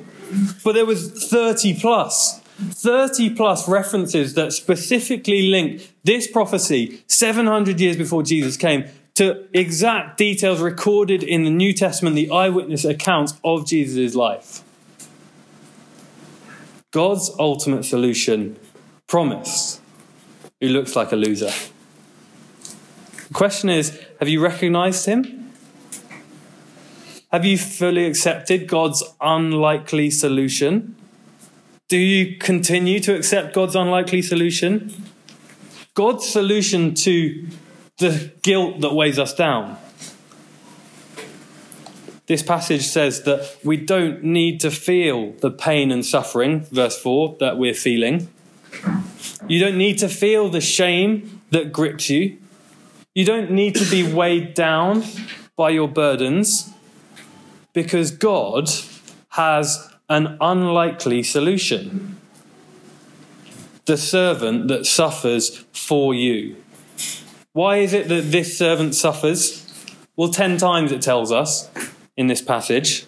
But 0.62 0.74
there 0.74 0.86
was 0.86 1.10
30 1.30 1.80
plus. 1.80 2.39
30 2.60 3.30
plus 3.34 3.68
references 3.68 4.34
that 4.34 4.52
specifically 4.52 5.48
link 5.50 5.92
this 6.04 6.30
prophecy 6.30 7.02
700 7.06 7.80
years 7.80 7.96
before 7.96 8.22
Jesus 8.22 8.56
came 8.56 8.84
to 9.14 9.46
exact 9.52 10.18
details 10.18 10.60
recorded 10.60 11.22
in 11.22 11.44
the 11.44 11.50
New 11.50 11.72
Testament, 11.72 12.16
the 12.16 12.30
eyewitness 12.30 12.84
accounts 12.84 13.34
of 13.44 13.66
Jesus' 13.66 14.14
life. 14.14 14.62
God's 16.90 17.30
ultimate 17.38 17.84
solution 17.84 18.56
promised, 19.06 19.80
who 20.60 20.68
looks 20.68 20.96
like 20.96 21.12
a 21.12 21.16
loser. 21.16 21.50
The 23.28 23.34
question 23.34 23.70
is 23.70 23.98
have 24.18 24.28
you 24.28 24.40
recognized 24.40 25.06
him? 25.06 25.52
Have 27.30 27.44
you 27.44 27.56
fully 27.56 28.06
accepted 28.06 28.66
God's 28.66 29.04
unlikely 29.20 30.10
solution? 30.10 30.96
Do 31.90 31.98
you 31.98 32.36
continue 32.36 33.00
to 33.00 33.16
accept 33.16 33.52
God's 33.52 33.74
unlikely 33.74 34.22
solution? 34.22 34.94
God's 35.94 36.24
solution 36.24 36.94
to 36.94 37.48
the 37.98 38.32
guilt 38.42 38.80
that 38.82 38.94
weighs 38.94 39.18
us 39.18 39.34
down. 39.34 39.76
This 42.26 42.44
passage 42.44 42.86
says 42.86 43.24
that 43.24 43.56
we 43.64 43.76
don't 43.76 44.22
need 44.22 44.60
to 44.60 44.70
feel 44.70 45.32
the 45.40 45.50
pain 45.50 45.90
and 45.90 46.06
suffering, 46.06 46.60
verse 46.70 46.96
4, 46.96 47.38
that 47.40 47.58
we're 47.58 47.74
feeling. 47.74 48.28
You 49.48 49.58
don't 49.58 49.76
need 49.76 49.98
to 49.98 50.08
feel 50.08 50.48
the 50.48 50.60
shame 50.60 51.40
that 51.50 51.72
grips 51.72 52.08
you. 52.08 52.38
You 53.16 53.24
don't 53.24 53.50
need 53.50 53.74
to 53.74 53.90
be 53.90 54.04
weighed 54.04 54.54
down 54.54 55.02
by 55.56 55.70
your 55.70 55.88
burdens 55.88 56.72
because 57.72 58.12
God 58.12 58.70
has 59.30 59.89
an 60.10 60.36
unlikely 60.40 61.22
solution. 61.22 62.16
The 63.86 63.96
servant 63.96 64.68
that 64.68 64.84
suffers 64.84 65.64
for 65.72 66.12
you. 66.12 66.56
Why 67.52 67.78
is 67.78 67.92
it 67.92 68.08
that 68.08 68.32
this 68.32 68.58
servant 68.58 68.94
suffers? 68.94 69.66
Well, 70.16 70.30
10 70.30 70.58
times 70.58 70.92
it 70.92 71.00
tells 71.00 71.32
us 71.32 71.70
in 72.16 72.26
this 72.26 72.42
passage. 72.42 73.06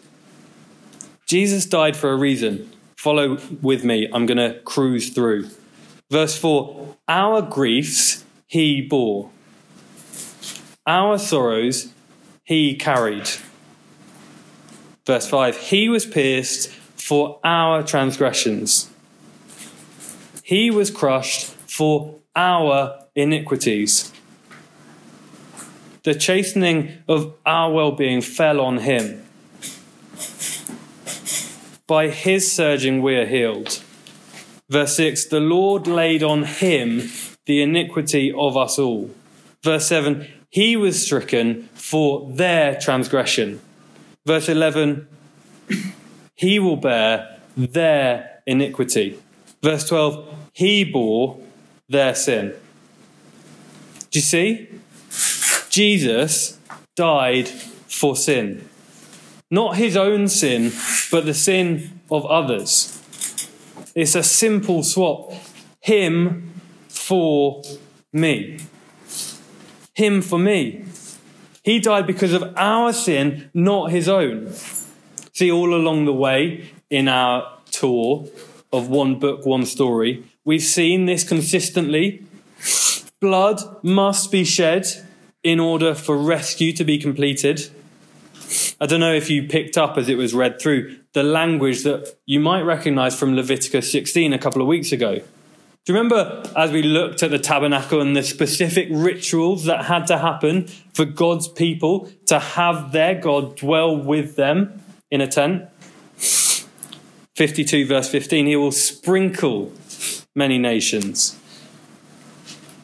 Jesus 1.26 1.66
died 1.66 1.96
for 1.96 2.10
a 2.10 2.16
reason. 2.16 2.70
Follow 2.96 3.38
with 3.60 3.84
me. 3.84 4.08
I'm 4.12 4.26
going 4.26 4.38
to 4.38 4.60
cruise 4.60 5.10
through. 5.10 5.50
Verse 6.10 6.38
4 6.38 6.96
Our 7.08 7.42
griefs 7.42 8.24
he 8.46 8.80
bore, 8.80 9.30
our 10.86 11.18
sorrows 11.18 11.92
he 12.44 12.76
carried. 12.76 13.28
Verse 15.06 15.26
5 15.28 15.56
He 15.56 15.88
was 15.88 16.06
pierced 16.06 16.70
for 17.02 17.40
our 17.44 17.82
transgressions, 17.82 18.88
he 20.42 20.70
was 20.70 20.90
crushed 20.90 21.46
for 21.46 22.14
our 22.34 22.98
iniquities. 23.14 24.12
The 26.04 26.14
chastening 26.14 26.98
of 27.08 27.34
our 27.46 27.72
well 27.72 27.92
being 27.92 28.20
fell 28.20 28.60
on 28.60 28.78
him. 28.78 29.22
By 31.86 32.08
his 32.08 32.50
scourging 32.52 33.02
we 33.02 33.16
are 33.16 33.26
healed. 33.26 33.82
Verse 34.68 34.96
6 34.96 35.26
The 35.26 35.40
Lord 35.40 35.86
laid 35.86 36.22
on 36.22 36.44
him 36.44 37.10
the 37.46 37.62
iniquity 37.62 38.32
of 38.32 38.56
us 38.56 38.78
all. 38.78 39.10
Verse 39.62 39.86
7 39.86 40.26
He 40.50 40.76
was 40.76 41.04
stricken 41.04 41.68
for 41.74 42.30
their 42.32 42.78
transgression. 42.78 43.60
Verse 44.26 44.48
11 44.48 45.06
He 46.42 46.58
will 46.58 46.76
bear 46.76 47.38
their 47.56 48.42
iniquity. 48.48 49.16
Verse 49.62 49.88
12 49.88 50.26
He 50.52 50.82
bore 50.82 51.38
their 51.88 52.16
sin. 52.16 52.54
Do 54.10 54.18
you 54.18 54.22
see? 54.22 54.68
Jesus 55.70 56.58
died 56.96 57.46
for 57.46 58.16
sin. 58.16 58.68
Not 59.52 59.76
his 59.76 59.96
own 59.96 60.26
sin, 60.26 60.72
but 61.12 61.26
the 61.26 61.32
sin 61.32 62.00
of 62.10 62.26
others. 62.26 63.00
It's 63.94 64.16
a 64.16 64.24
simple 64.24 64.82
swap. 64.82 65.32
Him 65.78 66.50
for 66.88 67.62
me. 68.12 68.58
Him 69.94 70.20
for 70.20 70.40
me. 70.40 70.86
He 71.62 71.78
died 71.78 72.08
because 72.08 72.32
of 72.32 72.52
our 72.56 72.92
sin, 72.92 73.48
not 73.54 73.92
his 73.92 74.08
own. 74.08 74.52
See, 75.42 75.50
all 75.50 75.74
along 75.74 76.04
the 76.04 76.12
way 76.12 76.70
in 76.88 77.08
our 77.08 77.58
tour 77.72 78.28
of 78.72 78.88
one 78.88 79.18
book, 79.18 79.44
one 79.44 79.66
story, 79.66 80.22
we've 80.44 80.62
seen 80.62 81.06
this 81.06 81.24
consistently. 81.24 82.22
Blood 83.20 83.60
must 83.82 84.30
be 84.30 84.44
shed 84.44 84.86
in 85.42 85.58
order 85.58 85.96
for 85.96 86.16
rescue 86.16 86.72
to 86.74 86.84
be 86.84 86.96
completed. 86.96 87.70
I 88.80 88.86
don't 88.86 89.00
know 89.00 89.12
if 89.12 89.30
you 89.30 89.48
picked 89.48 89.76
up 89.76 89.98
as 89.98 90.08
it 90.08 90.16
was 90.16 90.32
read 90.32 90.60
through 90.60 90.96
the 91.12 91.24
language 91.24 91.82
that 91.82 92.14
you 92.24 92.38
might 92.38 92.62
recognize 92.62 93.18
from 93.18 93.34
Leviticus 93.34 93.90
16 93.90 94.32
a 94.32 94.38
couple 94.38 94.62
of 94.62 94.68
weeks 94.68 94.92
ago. 94.92 95.16
Do 95.16 95.92
you 95.92 95.98
remember 95.98 96.44
as 96.54 96.70
we 96.70 96.84
looked 96.84 97.24
at 97.24 97.32
the 97.32 97.40
tabernacle 97.40 98.00
and 98.00 98.14
the 98.14 98.22
specific 98.22 98.86
rituals 98.92 99.64
that 99.64 99.86
had 99.86 100.06
to 100.06 100.18
happen 100.18 100.68
for 100.94 101.04
God's 101.04 101.48
people 101.48 102.12
to 102.26 102.38
have 102.38 102.92
their 102.92 103.16
God 103.16 103.56
dwell 103.56 103.96
with 103.96 104.36
them 104.36 104.78
in 105.12 105.20
a 105.20 105.28
tent? 105.28 105.68
52 107.36 107.86
verse 107.86 108.08
15, 108.08 108.46
he 108.46 108.56
will 108.56 108.72
sprinkle 108.72 109.70
many 110.34 110.58
nations. 110.58 111.38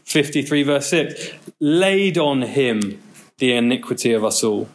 53 0.04 0.62
verse 0.62 0.88
6, 0.88 1.32
laid 1.58 2.18
on 2.18 2.42
him 2.42 3.02
the 3.38 3.54
iniquity 3.54 4.12
of 4.12 4.24
us 4.24 4.44
all. 4.44 4.68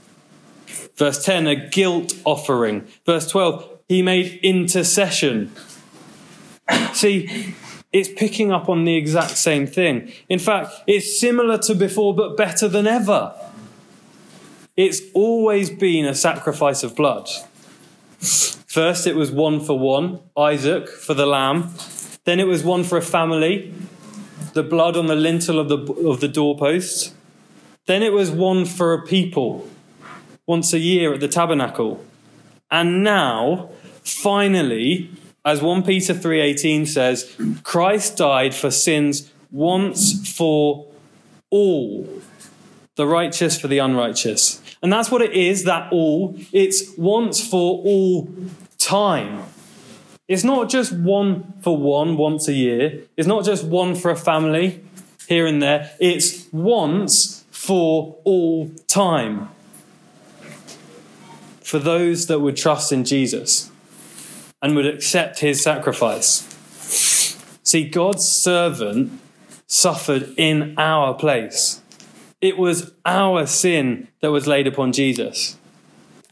Verse 0.96 1.24
10, 1.24 1.48
a 1.48 1.56
guilt 1.70 2.14
offering. 2.26 2.88
Verse 3.06 3.30
12, 3.30 3.70
he 3.88 4.02
made 4.02 4.40
intercession. 4.42 5.52
See, 6.94 7.56
it's 7.92 8.10
picking 8.10 8.52
up 8.52 8.68
on 8.68 8.86
the 8.86 8.96
exact 8.96 9.38
same 9.38 9.68
thing. 9.68 10.12
In 10.28 10.40
fact, 10.40 10.72
it's 10.88 11.20
similar 11.20 11.60
to 11.60 11.76
before, 11.76 12.16
but 12.16 12.36
better 12.36 12.68
than 12.68 12.88
ever. 12.88 13.36
It's 14.76 15.02
always 15.14 15.70
been 15.70 16.06
a 16.06 16.16
sacrifice 16.16 16.82
of 16.82 16.96
blood. 16.96 17.30
First, 18.20 19.06
it 19.06 19.16
was 19.16 19.32
one 19.32 19.60
for 19.60 19.78
one, 19.78 20.20
Isaac 20.36 20.90
for 20.90 21.14
the 21.14 21.28
lamb. 21.28 21.76
Then 22.24 22.40
it 22.40 22.48
was 22.48 22.64
one 22.64 22.84
for 22.84 22.98
a 22.98 23.02
family, 23.02 23.72
the 24.54 24.64
blood 24.64 24.98
on 24.98 25.06
the 25.06 25.16
lintel 25.16 25.60
of 25.60 25.70
the, 25.70 25.78
of 25.78 26.22
the 26.22 26.28
doorpost. 26.28 27.14
Then 27.86 28.02
it 28.02 28.14
was 28.14 28.32
one 28.32 28.66
for 28.66 28.94
a 28.94 29.06
people, 29.06 29.70
once 30.48 30.74
a 30.74 30.80
year 30.80 31.14
at 31.14 31.20
the 31.20 31.28
tabernacle. 31.28 32.04
And 32.72 33.04
now, 33.04 33.70
finally, 34.04 35.12
as 35.46 35.62
1 35.62 35.84
Peter 35.84 36.16
3:18 36.16 36.88
says, 36.88 37.36
Christ 37.62 38.18
died 38.18 38.56
for 38.56 38.72
sins 38.72 39.32
once 39.52 40.28
for 40.36 40.88
all, 41.52 42.10
the 42.96 43.06
righteous 43.06 43.60
for 43.60 43.68
the 43.68 43.78
unrighteous. 43.78 44.63
And 44.84 44.92
that's 44.92 45.10
what 45.10 45.22
it 45.22 45.32
is, 45.32 45.64
that 45.64 45.92
all. 45.92 46.38
It's 46.52 46.96
once 46.98 47.40
for 47.46 47.82
all 47.84 48.30
time. 48.78 49.44
It's 50.28 50.44
not 50.44 50.70
just 50.70 50.92
one 50.92 51.54
for 51.62 51.78
one 51.78 52.18
once 52.18 52.48
a 52.50 52.54
year. 52.54 53.04
It's 53.16 53.28
not 53.28 53.46
just 53.46 53.64
one 53.64 53.96
for 53.96 54.12
a 54.12 54.16
family 54.16 54.84
here 55.28 55.48
and 55.48 55.62
there. 55.62 55.92
It's 56.00 56.52
once 56.52 57.46
for 57.50 58.18
all 58.26 58.72
time 58.88 59.50
for 61.62 61.80
those 61.80 62.28
that 62.28 62.40
would 62.40 62.58
trust 62.58 62.92
in 62.92 63.06
Jesus 63.06 63.72
and 64.62 64.76
would 64.76 64.86
accept 64.86 65.40
his 65.40 65.64
sacrifice. 65.64 66.50
See, 67.64 67.88
God's 67.88 68.28
servant 68.28 69.20
suffered 69.66 70.34
in 70.38 70.76
our 70.78 71.14
place. 71.14 71.82
It 72.44 72.58
was 72.58 72.92
our 73.06 73.48
sin 73.48 74.10
that 74.20 74.30
was 74.30 74.48
laid 74.48 74.68
upon 74.68 74.92
Jesus. 74.92 75.56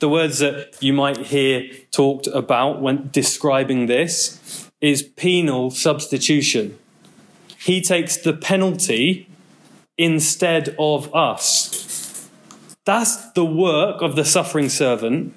The 0.01 0.09
words 0.09 0.39
that 0.39 0.75
you 0.81 0.91
might 0.91 1.27
hear 1.27 1.71
talked 1.91 2.27
about 2.27 2.81
when 2.81 3.09
describing 3.13 3.85
this 3.85 4.69
is 4.81 5.03
penal 5.03 5.71
substitution. 5.71 6.77
He 7.57 7.79
takes 7.79 8.17
the 8.17 8.33
penalty 8.33 9.29
instead 9.97 10.75
of 10.77 11.15
us. 11.15 12.27
That's 12.85 13.31
the 13.31 13.45
work 13.45 14.01
of 14.01 14.17
the 14.17 14.25
suffering 14.25 14.67
servant. 14.67 15.33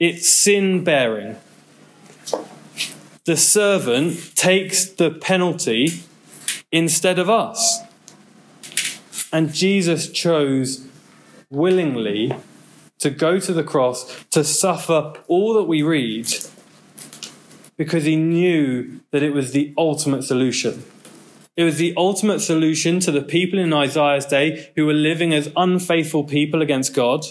It's 0.00 0.26
sin 0.26 0.82
bearing. 0.82 1.36
The 3.26 3.36
servant 3.36 4.34
takes 4.34 4.86
the 4.86 5.10
penalty 5.10 6.00
instead 6.72 7.18
of 7.18 7.28
us. 7.28 7.83
And 9.34 9.52
Jesus 9.52 10.08
chose 10.12 10.86
willingly 11.50 12.32
to 13.00 13.10
go 13.10 13.40
to 13.40 13.52
the 13.52 13.64
cross 13.64 14.24
to 14.30 14.44
suffer 14.44 15.12
all 15.26 15.54
that 15.54 15.64
we 15.64 15.82
read 15.82 16.32
because 17.76 18.04
he 18.04 18.14
knew 18.14 19.00
that 19.10 19.24
it 19.24 19.34
was 19.34 19.50
the 19.50 19.74
ultimate 19.76 20.22
solution. 20.22 20.84
It 21.56 21.64
was 21.64 21.78
the 21.78 21.94
ultimate 21.96 22.42
solution 22.42 23.00
to 23.00 23.10
the 23.10 23.22
people 23.22 23.58
in 23.58 23.72
Isaiah's 23.72 24.24
day 24.24 24.70
who 24.76 24.86
were 24.86 24.92
living 24.92 25.34
as 25.34 25.50
unfaithful 25.56 26.22
people 26.22 26.62
against 26.62 26.94
God. 26.94 27.26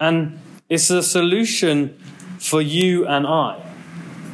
And 0.00 0.40
it's 0.68 0.90
a 0.90 1.04
solution 1.04 1.96
for 2.40 2.60
you 2.60 3.06
and 3.06 3.28
I 3.28 3.62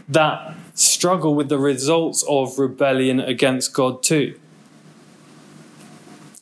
that 0.08 0.56
struggle 0.72 1.34
with 1.34 1.50
the 1.50 1.58
results 1.58 2.24
of 2.26 2.58
rebellion 2.58 3.20
against 3.20 3.74
God 3.74 4.02
too. 4.02 4.38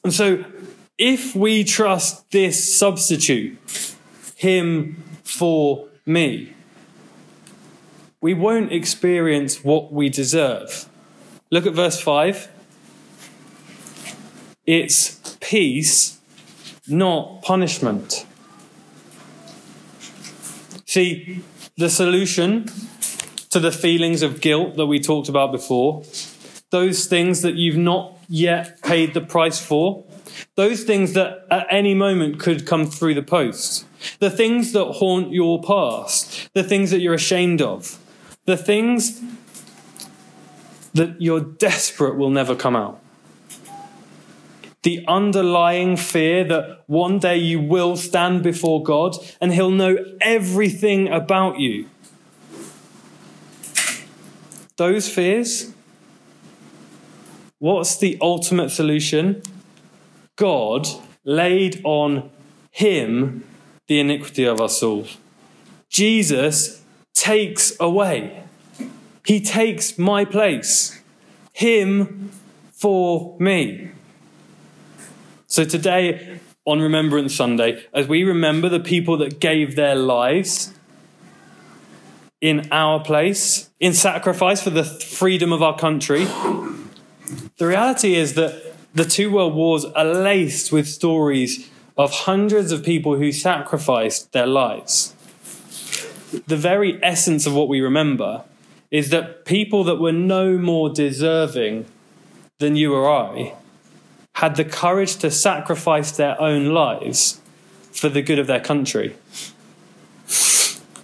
And 0.03 0.13
so, 0.13 0.45
if 0.99 1.35
we 1.35 1.65
trust 1.65 2.31
this 2.31 2.77
substitute, 2.79 3.59
Him 4.37 5.03
for 5.25 5.89
me, 6.07 6.55
we 8.21 8.35
won't 8.35 8.73
experience 8.73 9.65
what 9.65 9.93
we 9.93 10.09
deserve. 10.09 10.89
Look 11.51 11.67
at 11.67 11.73
verse 11.73 12.01
5. 12.01 12.49
It's 14.67 15.37
peace, 15.41 16.21
not 16.87 17.43
punishment. 17.43 18.27
See, 20.87 21.43
the 21.77 21.89
solution 21.89 22.69
to 23.51 23.59
the 23.59 23.73
feelings 23.73 24.23
of 24.23 24.41
guilt 24.41 24.77
that 24.77 24.87
we 24.87 25.01
talked 25.01 25.29
about 25.29 25.51
before, 25.51 26.05
those 26.71 27.07
things 27.07 27.43
that 27.43 27.55
you've 27.55 27.77
not 27.77 28.20
yet 28.31 28.81
paid 28.83 29.13
the 29.13 29.21
price 29.21 29.59
for, 29.59 30.05
those 30.55 30.85
things 30.85 31.15
that 31.15 31.45
at 31.51 31.67
any 31.69 31.95
moment 31.95 32.39
could 32.39 32.65
come 32.65 32.87
through 32.87 33.13
the 33.13 33.23
post, 33.23 33.85
the 34.21 34.31
things 34.31 34.73
that 34.73 34.85
haunt 34.85 35.33
your 35.33 35.61
past, 35.61 36.49
the 36.55 36.63
things 36.63 36.93
that 36.93 37.01
you're 37.01 37.15
ashamed 37.15 37.61
of, 37.61 37.99
the 38.47 38.57
things 38.57 39.21
that 40.95 41.21
you're 41.21 41.41
desperate 41.41 42.17
will 42.17 42.31
never 42.31 42.55
come 42.55 42.77
out. 42.77 43.01
The 44.83 45.05
underlying 45.09 45.97
fear 45.97 46.45
that 46.45 46.85
one 46.87 47.19
day 47.19 47.37
you 47.37 47.61
will 47.61 47.97
stand 47.97 48.45
before 48.45 48.83
God 48.83 49.17
and 49.41 49.53
He'll 49.53 49.73
know 49.73 49.99
everything 50.21 51.09
about 51.09 51.59
you. 51.59 51.87
Those 54.77 55.13
fears, 55.13 55.75
what's 57.61 57.97
the 57.97 58.19
ultimate 58.21 58.71
solution? 58.71 59.41
God 60.35 60.89
laid 61.25 61.81
on 61.85 62.31
Him 62.73 63.45
the 63.87 64.01
iniquity 64.01 64.45
of 64.45 64.61
us 64.61 64.83
all. 64.83 65.07
Jesus 65.89 66.83
takes 67.15 67.73
away. 67.79 68.43
He 69.25 69.41
takes 69.41 69.99
my 69.99 70.25
place. 70.25 71.01
Him 71.53 72.31
for 72.73 73.37
me. 73.39 73.91
So 75.47 75.65
today, 75.65 76.41
on 76.65 76.81
Remembrance 76.81 77.35
Sunday, 77.35 77.85
as 77.93 78.07
we 78.07 78.23
remember 78.23 78.69
the 78.69 78.81
people 78.81 79.17
that 79.19 79.41
gave 79.41 79.77
their 79.77 79.95
lives 79.95 80.73
in 82.41 82.69
our 82.71 83.01
place, 83.01 83.69
in 83.81 83.93
sacrifice 83.93 84.63
for 84.63 84.71
the 84.71 84.85
freedom 84.85 85.53
of 85.53 85.63
our 85.63 85.77
country, 85.77 86.27
the 87.59 87.67
reality 87.67 88.15
is 88.15 88.35
that 88.35 88.75
the 88.95 89.05
two 89.05 89.31
world 89.31 89.55
wars 89.55 89.85
are 89.85 90.05
laced 90.05 90.73
with 90.73 90.89
stories 90.89 91.71
of 91.97 92.13
hundreds 92.13 92.73
of 92.73 92.83
people 92.83 93.17
who 93.17 93.31
sacrificed 93.31 94.33
their 94.33 94.47
lives. 94.47 95.15
The 96.47 96.57
very 96.57 97.03
essence 97.03 97.47
of 97.47 97.55
what 97.55 97.69
we 97.69 97.81
remember 97.81 98.45
is 98.91 99.11
that 99.11 99.45
people 99.45 99.85
that 99.85 99.97
were 99.97 100.13
no 100.13 100.59
more 100.59 100.91
deserving 100.91 101.87
than 102.59 102.77
you 102.77 102.95
or 102.95 103.09
I 103.09 103.55
had 104.35 104.57
the 104.57 104.65
courage 104.65 105.17
to 105.17 105.31
sacrifice 105.31 106.13
their 106.13 106.41
own 106.41 106.67
lives 106.67 107.41
for 107.93 108.09
the 108.09 108.23
good 108.23 108.39
of 108.39 108.47
their 108.47 108.61
country. 108.61 109.17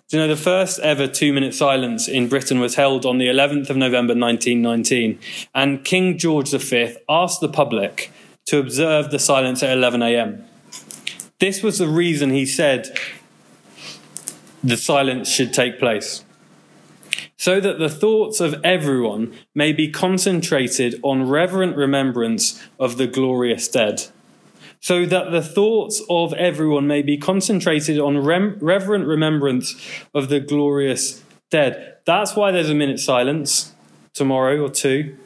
Do 0.09 0.19
you 0.19 0.23
know 0.23 0.29
the 0.29 0.41
first 0.41 0.79
ever 0.79 1.09
two 1.09 1.33
minute 1.33 1.53
silence 1.53 2.07
in 2.07 2.29
Britain 2.29 2.61
was 2.61 2.77
held 2.77 3.05
on 3.05 3.19
the 3.19 3.27
11th 3.27 3.71
of 3.71 3.77
November 3.77 4.15
1919, 4.15 5.19
and 5.53 5.85
King 5.85 6.17
George 6.17 6.53
V 6.53 6.97
asked 7.09 7.41
the 7.41 7.49
public 7.49 8.13
to 8.45 8.59
observe 8.59 9.11
the 9.11 9.19
silence 9.19 9.65
at 9.65 9.77
11 9.77 10.03
a.m. 10.03 10.45
This 11.41 11.61
was 11.61 11.79
the 11.79 11.89
reason 11.89 12.31
he 12.31 12.47
said 12.47 12.97
the 14.63 14.77
silence 14.77 15.29
should 15.29 15.53
take 15.53 15.81
place. 15.81 16.25
So 17.37 17.59
that 17.59 17.81
the 17.81 17.91
thoughts 17.91 18.39
of 18.39 18.61
everyone 18.63 19.35
may 19.57 19.73
be 19.73 19.91
concentrated 19.91 21.01
on 21.03 21.29
reverent 21.29 21.77
remembrance 21.77 22.63
of 22.79 22.97
the 22.97 23.09
glorious 23.09 23.67
dead. 23.67 24.05
So 24.81 25.07
that 25.07 25.31
the 25.31 25.43
thoughts 25.43 26.03
of 26.09 26.33
everyone 26.35 26.87
may 26.87 27.03
be 27.03 27.17
concentrated 27.17 27.99
on 27.99 28.19
rem- 28.19 28.59
reverent 28.61 29.07
remembrance 29.07 29.75
of 30.15 30.29
the 30.29 30.39
glorious 30.39 31.25
dead. 31.51 31.97
That's 32.05 32.37
why 32.37 32.53
there's 32.53 32.71
a 32.71 32.75
minute 32.75 33.01
silence 33.01 33.75
tomorrow 34.15 34.59
or 34.59 34.71
two. 34.71 35.17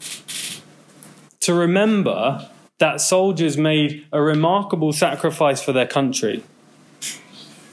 To 1.40 1.54
remember 1.54 2.48
that 2.78 3.00
soldiers 3.00 3.56
made 3.56 4.06
a 4.12 4.22
remarkable 4.22 4.92
sacrifice 4.92 5.62
for 5.62 5.72
their 5.72 5.86
country. 5.86 6.42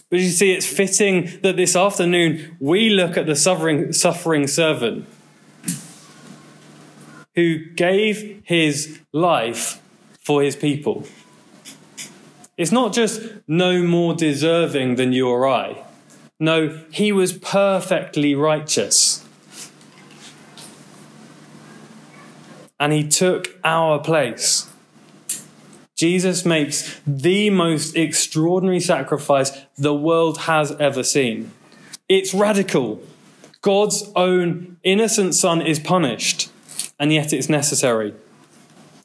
But 0.09 0.19
you 0.19 0.29
see, 0.29 0.51
it's 0.51 0.65
fitting 0.65 1.39
that 1.43 1.57
this 1.57 1.75
afternoon 1.75 2.57
we 2.59 2.89
look 2.89 3.17
at 3.17 3.25
the 3.25 3.35
suffering, 3.35 3.91
suffering 3.93 4.47
servant 4.47 5.05
who 7.35 7.59
gave 7.75 8.41
his 8.45 8.99
life 9.13 9.81
for 10.19 10.41
his 10.41 10.55
people. 10.55 11.05
It's 12.57 12.71
not 12.71 12.91
just 12.91 13.21
no 13.47 13.83
more 13.83 14.15
deserving 14.15 14.95
than 14.95 15.13
you 15.13 15.29
or 15.29 15.47
I. 15.47 15.83
No, 16.39 16.83
he 16.91 17.11
was 17.11 17.33
perfectly 17.33 18.33
righteous. 18.33 19.23
And 22.79 22.93
he 22.93 23.07
took 23.07 23.55
our 23.63 23.99
place. 23.99 24.69
Jesus 25.95 26.45
makes 26.45 26.99
the 27.07 27.49
most 27.49 27.95
extraordinary 27.95 28.79
sacrifice 28.79 29.51
the 29.77 29.95
world 29.95 30.39
has 30.41 30.71
ever 30.73 31.03
seen. 31.03 31.51
It's 32.07 32.33
radical. 32.33 33.01
God's 33.61 34.11
own 34.15 34.77
innocent 34.83 35.33
son 35.33 35.61
is 35.61 35.79
punished, 35.79 36.51
and 36.99 37.11
yet 37.11 37.33
it's 37.33 37.49
necessary, 37.49 38.13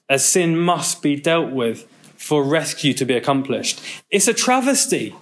as 0.09 0.23
sin 0.23 0.59
must 0.59 1.03
be 1.03 1.17
dealt 1.17 1.51
with 1.51 1.87
for 2.23 2.45
rescue 2.45 2.95
to 2.95 3.05
be 3.05 3.15
accomplished. 3.15 3.81
It's 4.11 4.29
a 4.29 4.35
travesty. 4.35 5.15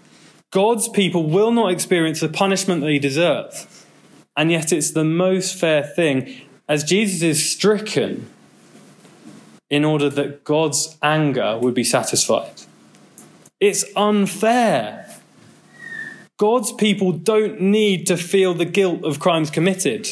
God's 0.50 0.88
people 0.88 1.28
will 1.28 1.50
not 1.50 1.72
experience 1.72 2.20
the 2.20 2.28
punishment 2.28 2.82
they 2.82 2.98
deserve, 2.98 3.86
and 4.36 4.50
yet 4.50 4.72
it's 4.72 4.90
the 4.90 5.04
most 5.04 5.56
fair 5.56 5.82
thing 5.82 6.42
as 6.68 6.84
Jesus 6.84 7.22
is 7.22 7.50
stricken 7.50 8.28
in 9.70 9.84
order 9.84 10.10
that 10.10 10.44
God's 10.44 10.98
anger 11.02 11.56
would 11.58 11.74
be 11.74 11.84
satisfied. 11.84 12.62
It's 13.60 13.84
unfair. 13.96 15.06
God's 16.36 16.72
people 16.72 17.12
don't 17.12 17.60
need 17.60 18.06
to 18.08 18.16
feel 18.16 18.52
the 18.54 18.64
guilt 18.64 19.04
of 19.04 19.20
crimes 19.20 19.50
committed. 19.50 20.08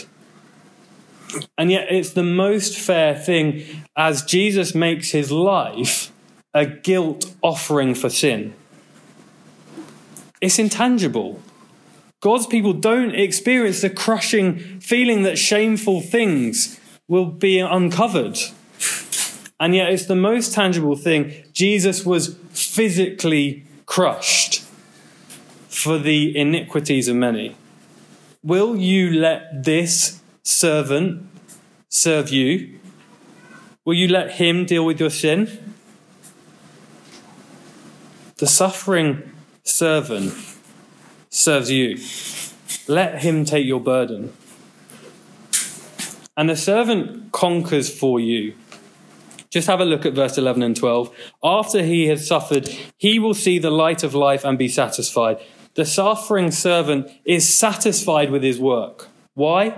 And 1.59 1.71
yet, 1.71 1.89
it's 1.91 2.13
the 2.13 2.23
most 2.23 2.79
fair 2.79 3.15
thing 3.15 3.85
as 3.97 4.23
Jesus 4.23 4.75
makes 4.75 5.11
his 5.11 5.31
life 5.31 6.13
a 6.55 6.67
guilt 6.67 7.35
offering 7.43 7.95
for 7.95 8.09
sin. 8.11 8.55
It's 10.41 10.59
intangible. 10.59 11.43
God's 12.21 12.47
people 12.47 12.73
don't 12.73 13.15
experience 13.15 13.81
the 13.81 13.91
crushing 13.91 14.81
feeling 14.81 15.23
that 15.23 15.39
shameful 15.39 16.01
things 16.01 16.79
will 17.07 17.27
be 17.27 17.59
uncovered. 17.59 18.39
And 19.61 19.75
yet, 19.75 19.93
it's 19.93 20.07
the 20.07 20.17
most 20.17 20.53
tangible 20.53 20.97
thing. 20.97 21.33
Jesus 21.53 22.07
was 22.07 22.37
physically 22.51 23.65
crushed 23.87 24.63
for 25.69 25.99
the 25.99 26.37
iniquities 26.37 27.09
of 27.09 27.17
many. 27.17 27.57
Will 28.43 28.77
you 28.77 29.11
let 29.11 29.65
this 29.65 30.21
servant 30.43 31.29
serve 31.89 32.31
you? 32.31 32.79
Will 33.85 33.95
you 33.95 34.09
let 34.09 34.33
him 34.33 34.65
deal 34.65 34.85
with 34.85 35.01
your 35.01 35.11
sin? 35.11 35.75
The 38.39 38.47
suffering 38.47 39.33
servant 39.65 40.33
serves 41.29 41.73
you. 41.73 41.99
Let 42.87 43.23
him 43.23 43.45
take 43.45 43.67
your 43.67 43.81
burden. 43.81 44.33
And 46.37 46.49
the 46.49 46.57
servant 46.57 47.33
conquers 47.33 47.93
for 47.93 48.21
you. 48.21 48.55
Just 49.51 49.67
have 49.67 49.81
a 49.81 49.85
look 49.85 50.07
at 50.07 50.13
verse 50.13 50.39
11 50.39 50.63
and 50.63 50.77
12. 50.77 51.13
After 51.43 51.83
he 51.83 52.07
has 52.07 52.29
suffered, 52.29 52.69
he 52.97 53.19
will 53.19 53.35
see 53.35 53.59
the 53.59 53.73
light 53.73 54.05
of 54.05 54.15
life 54.15 54.45
and 54.45 54.57
be 54.57 54.69
satisfied. 54.69 55.39
The 55.75 55.85
suffering 55.85 56.53
servant 56.53 57.11
is 57.25 57.53
satisfied 57.53 58.31
with 58.31 58.45
his 58.45 58.61
work. 58.61 59.09
Why? 59.35 59.75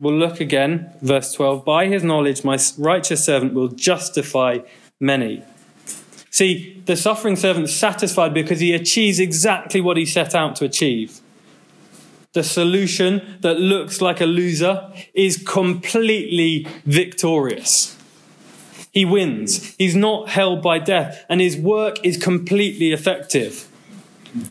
We'll 0.00 0.16
look 0.16 0.40
again, 0.40 0.94
verse 1.02 1.32
12. 1.32 1.66
By 1.66 1.86
his 1.86 2.02
knowledge, 2.02 2.44
my 2.44 2.58
righteous 2.78 3.26
servant 3.26 3.52
will 3.52 3.68
justify 3.68 4.60
many. 4.98 5.42
See, 6.36 6.82
the 6.84 6.96
suffering 6.96 7.34
servant 7.34 7.64
is 7.64 7.74
satisfied 7.74 8.34
because 8.34 8.60
he 8.60 8.74
achieves 8.74 9.18
exactly 9.18 9.80
what 9.80 9.96
he 9.96 10.04
set 10.04 10.34
out 10.34 10.54
to 10.56 10.66
achieve. 10.66 11.22
The 12.34 12.44
solution 12.44 13.38
that 13.40 13.58
looks 13.58 14.02
like 14.02 14.20
a 14.20 14.26
loser 14.26 14.92
is 15.14 15.42
completely 15.42 16.66
victorious. 16.84 17.96
He 18.92 19.06
wins. 19.06 19.74
He's 19.76 19.96
not 19.96 20.28
held 20.28 20.60
by 20.60 20.78
death, 20.78 21.24
and 21.30 21.40
his 21.40 21.56
work 21.56 22.04
is 22.04 22.18
completely 22.18 22.92
effective. 22.92 23.66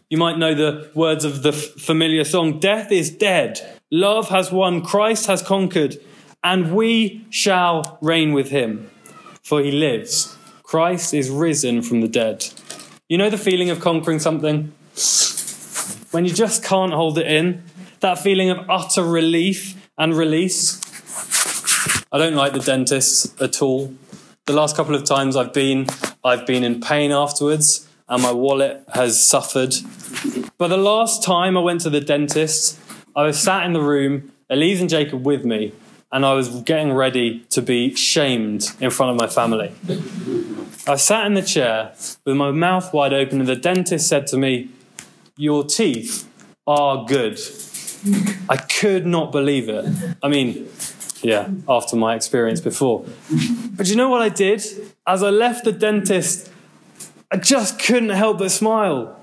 You 0.09 0.17
might 0.17 0.39
know 0.39 0.55
the 0.55 0.89
words 0.95 1.23
of 1.23 1.43
the 1.43 1.53
familiar 1.53 2.23
song 2.23 2.59
Death 2.59 2.91
is 2.91 3.11
dead, 3.11 3.77
love 3.91 4.29
has 4.29 4.51
won, 4.51 4.81
Christ 4.81 5.27
has 5.27 5.43
conquered, 5.43 5.97
and 6.43 6.75
we 6.75 7.27
shall 7.29 7.99
reign 8.01 8.33
with 8.33 8.49
him, 8.49 8.89
for 9.43 9.61
he 9.61 9.71
lives. 9.71 10.34
Christ 10.65 11.13
is 11.13 11.29
risen 11.29 11.81
from 11.83 12.01
the 12.01 12.07
dead. 12.07 12.45
You 13.07 13.19
know 13.19 13.29
the 13.29 13.37
feeling 13.37 13.69
of 13.69 13.79
conquering 13.79 14.19
something? 14.19 14.73
When 16.11 16.25
you 16.25 16.33
just 16.33 16.63
can't 16.63 16.91
hold 16.91 17.19
it 17.19 17.27
in? 17.27 17.63
That 17.99 18.17
feeling 18.19 18.49
of 18.49 18.67
utter 18.69 19.03
relief 19.03 19.75
and 19.97 20.15
release? 20.15 20.81
I 22.11 22.17
don't 22.17 22.33
like 22.35 22.53
the 22.53 22.59
dentist 22.59 23.39
at 23.39 23.61
all. 23.61 23.93
The 24.45 24.53
last 24.53 24.75
couple 24.75 24.95
of 24.95 25.03
times 25.03 25.35
I've 25.35 25.53
been, 25.53 25.85
I've 26.23 26.47
been 26.47 26.63
in 26.63 26.81
pain 26.81 27.11
afterwards 27.11 27.87
and 28.09 28.23
my 28.23 28.31
wallet 28.31 28.83
has 28.93 29.21
suffered. 29.21 29.75
But 30.57 30.69
the 30.69 30.77
last 30.77 31.23
time 31.23 31.57
I 31.57 31.61
went 31.61 31.81
to 31.81 31.89
the 31.89 32.01
dentist, 32.01 32.79
I 33.15 33.23
was 33.23 33.39
sat 33.39 33.65
in 33.65 33.73
the 33.73 33.81
room, 33.81 34.31
Elise 34.49 34.81
and 34.81 34.89
Jacob 34.89 35.25
with 35.25 35.45
me, 35.45 35.73
and 36.11 36.25
I 36.25 36.33
was 36.33 36.61
getting 36.61 36.93
ready 36.93 37.41
to 37.51 37.61
be 37.61 37.93
shamed 37.95 38.71
in 38.79 38.89
front 38.89 39.11
of 39.11 39.19
my 39.19 39.27
family. 39.27 39.71
I 40.87 40.97
sat 40.97 41.25
in 41.25 41.33
the 41.33 41.41
chair 41.41 41.93
with 42.25 42.35
my 42.35 42.51
mouth 42.51 42.93
wide 42.93 43.13
open, 43.13 43.39
and 43.39 43.49
the 43.49 43.55
dentist 43.55 44.07
said 44.07 44.27
to 44.27 44.37
me, 44.37 44.69
Your 45.35 45.63
teeth 45.63 46.29
are 46.67 47.05
good. 47.05 47.39
I 48.47 48.57
could 48.57 49.05
not 49.05 49.31
believe 49.31 49.67
it. 49.67 49.85
I 50.21 50.27
mean, 50.27 50.69
yeah, 51.23 51.49
after 51.67 51.95
my 51.95 52.15
experience 52.15 52.61
before. 52.61 53.03
But 53.71 53.87
you 53.87 53.95
know 53.95 54.09
what 54.09 54.21
I 54.21 54.29
did? 54.29 54.63
As 55.07 55.23
I 55.23 55.31
left 55.31 55.65
the 55.65 55.71
dentist, 55.71 56.51
I 57.31 57.37
just 57.37 57.79
couldn't 57.79 58.09
help 58.09 58.37
but 58.37 58.51
smile. 58.51 59.19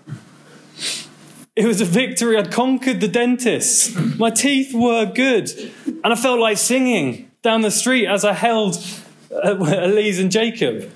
It 1.55 1.67
was 1.67 1.81
a 1.81 1.85
victory. 1.85 2.37
I'd 2.37 2.51
conquered 2.51 3.01
the 3.01 3.09
dentist. 3.09 3.97
My 4.19 4.31
teeth 4.31 4.75
were 4.75 5.07
good. 5.07 5.51
And 5.87 6.13
I 6.13 6.17
felt 6.17 6.41
like 6.41 6.59
singing 6.59 7.31
down 7.43 7.61
the 7.61 7.71
street 7.71 8.09
as 8.09 8.25
I 8.25 8.33
held 8.33 8.85
uh, 9.31 9.55
Elise 9.61 10.19
and 10.19 10.33
Jacob. 10.33 10.91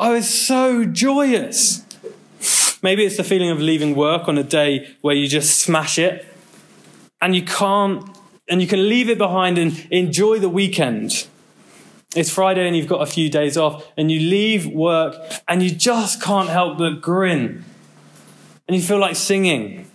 I 0.00 0.12
was 0.12 0.32
so 0.32 0.86
joyous. 0.86 1.84
Maybe 2.82 3.04
it's 3.04 3.18
the 3.18 3.22
feeling 3.22 3.50
of 3.50 3.60
leaving 3.60 3.94
work 3.94 4.28
on 4.28 4.38
a 4.38 4.42
day 4.42 4.96
where 5.02 5.14
you 5.14 5.28
just 5.28 5.60
smash 5.60 5.98
it 5.98 6.24
and 7.20 7.36
you 7.36 7.44
can't, 7.44 8.08
and 8.48 8.62
you 8.62 8.66
can 8.66 8.88
leave 8.88 9.10
it 9.10 9.18
behind 9.18 9.58
and 9.58 9.86
enjoy 9.90 10.38
the 10.38 10.48
weekend. 10.48 11.26
It's 12.16 12.30
Friday 12.30 12.66
and 12.66 12.74
you've 12.74 12.88
got 12.88 13.02
a 13.02 13.06
few 13.06 13.28
days 13.28 13.58
off, 13.58 13.86
and 13.94 14.10
you 14.10 14.20
leave 14.20 14.66
work 14.66 15.16
and 15.46 15.62
you 15.62 15.70
just 15.70 16.22
can't 16.22 16.48
help 16.48 16.78
but 16.78 17.02
grin. 17.02 17.62
And 18.66 18.74
you 18.74 18.82
feel 18.82 18.98
like 18.98 19.16
singing. 19.16 19.86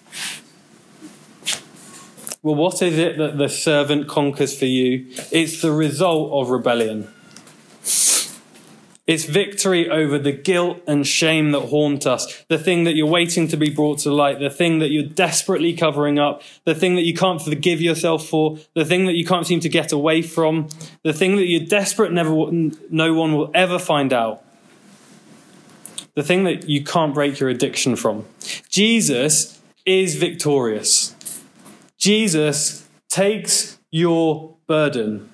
Well, 2.43 2.53
what 2.53 2.79
is 2.83 2.99
it 2.99 3.17
that 3.17 3.39
the 3.39 3.49
servant 3.49 4.07
conquers 4.07 4.55
for 4.55 4.65
you? 4.65 5.07
It's 5.31 5.63
the 5.63 5.71
result 5.71 6.31
of 6.31 6.51
rebellion. 6.51 7.11
It's 9.07 9.25
victory 9.25 9.87
over 9.87 10.17
the 10.17 10.31
guilt 10.31 10.81
and 10.87 11.05
shame 11.05 11.51
that 11.51 11.69
haunt 11.69 12.07
us, 12.07 12.43
the 12.47 12.57
thing 12.57 12.85
that 12.85 12.95
you're 12.95 13.05
waiting 13.05 13.47
to 13.49 13.57
be 13.57 13.69
brought 13.69 13.99
to 13.99 14.11
light, 14.11 14.39
the 14.39 14.49
thing 14.49 14.79
that 14.79 14.89
you're 14.89 15.03
desperately 15.03 15.73
covering 15.73 16.17
up, 16.17 16.41
the 16.63 16.73
thing 16.73 16.95
that 16.95 17.03
you 17.03 17.13
can't 17.13 17.39
forgive 17.39 17.81
yourself 17.81 18.27
for, 18.27 18.57
the 18.73 18.83
thing 18.83 19.05
that 19.05 19.13
you 19.13 19.23
can't 19.23 19.45
seem 19.45 19.59
to 19.59 19.69
get 19.69 19.91
away 19.91 20.23
from, 20.23 20.69
the 21.03 21.13
thing 21.13 21.35
that 21.35 21.45
you're 21.45 21.65
desperate 21.65 22.11
never 22.11 22.31
no 22.31 23.13
one 23.13 23.35
will 23.35 23.51
ever 23.53 23.77
find 23.77 24.11
out. 24.11 24.43
The 26.15 26.23
thing 26.23 26.45
that 26.45 26.67
you 26.67 26.83
can't 26.83 27.13
break 27.13 27.39
your 27.39 27.49
addiction 27.49 27.95
from. 27.95 28.25
Jesus 28.69 29.61
is 29.85 30.15
victorious. 30.15 31.13
Jesus 31.99 32.87
takes 33.07 33.77
your 33.91 34.55
burden. 34.65 35.29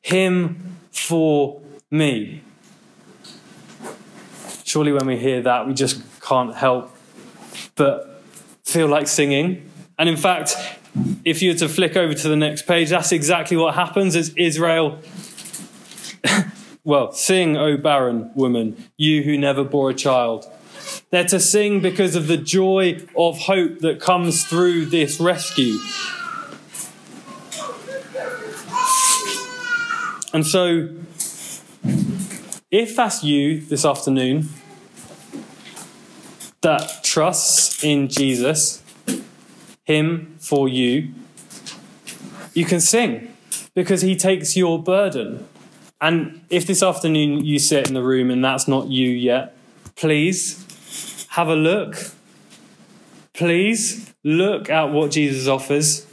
Him 0.00 0.78
for 0.92 1.60
me. 1.90 2.42
Surely, 4.76 4.92
when 4.92 5.06
we 5.06 5.16
hear 5.16 5.40
that, 5.40 5.66
we 5.66 5.72
just 5.72 6.02
can't 6.20 6.54
help 6.54 6.94
but 7.76 8.22
feel 8.62 8.86
like 8.86 9.08
singing. 9.08 9.70
And 9.98 10.06
in 10.06 10.18
fact, 10.18 10.54
if 11.24 11.40
you 11.40 11.52
were 11.52 11.58
to 11.60 11.68
flick 11.70 11.96
over 11.96 12.12
to 12.12 12.28
the 12.28 12.36
next 12.36 12.66
page, 12.66 12.90
that's 12.90 13.10
exactly 13.10 13.56
what 13.56 13.74
happens 13.74 14.14
as 14.14 14.34
Israel. 14.36 14.98
well, 16.84 17.10
sing, 17.12 17.56
O 17.56 17.78
barren 17.78 18.30
woman, 18.34 18.76
you 18.98 19.22
who 19.22 19.38
never 19.38 19.64
bore 19.64 19.88
a 19.88 19.94
child. 19.94 20.44
They're 21.08 21.24
to 21.24 21.40
sing 21.40 21.80
because 21.80 22.14
of 22.14 22.26
the 22.26 22.36
joy 22.36 23.00
of 23.16 23.38
hope 23.38 23.78
that 23.78 23.98
comes 23.98 24.44
through 24.44 24.84
this 24.84 25.18
rescue. 25.18 25.78
And 30.34 30.46
so, 30.46 30.90
if 32.70 32.94
that's 32.94 33.24
you 33.24 33.60
this 33.60 33.86
afternoon, 33.86 34.50
that 36.66 37.04
trusts 37.04 37.84
in 37.84 38.08
Jesus, 38.08 38.82
Him 39.84 40.34
for 40.40 40.68
you, 40.68 41.14
you 42.54 42.64
can 42.64 42.80
sing 42.80 43.32
because 43.72 44.02
He 44.02 44.16
takes 44.16 44.56
your 44.56 44.82
burden. 44.82 45.46
And 46.00 46.44
if 46.50 46.66
this 46.66 46.82
afternoon 46.82 47.44
you 47.44 47.60
sit 47.60 47.86
in 47.86 47.94
the 47.94 48.02
room 48.02 48.32
and 48.32 48.44
that's 48.44 48.66
not 48.66 48.88
you 48.88 49.08
yet, 49.08 49.56
please 49.94 50.66
have 51.30 51.46
a 51.46 51.54
look. 51.54 51.98
Please 53.32 54.12
look 54.24 54.68
at 54.68 54.90
what 54.90 55.12
Jesus 55.12 55.46
offers 55.46 56.04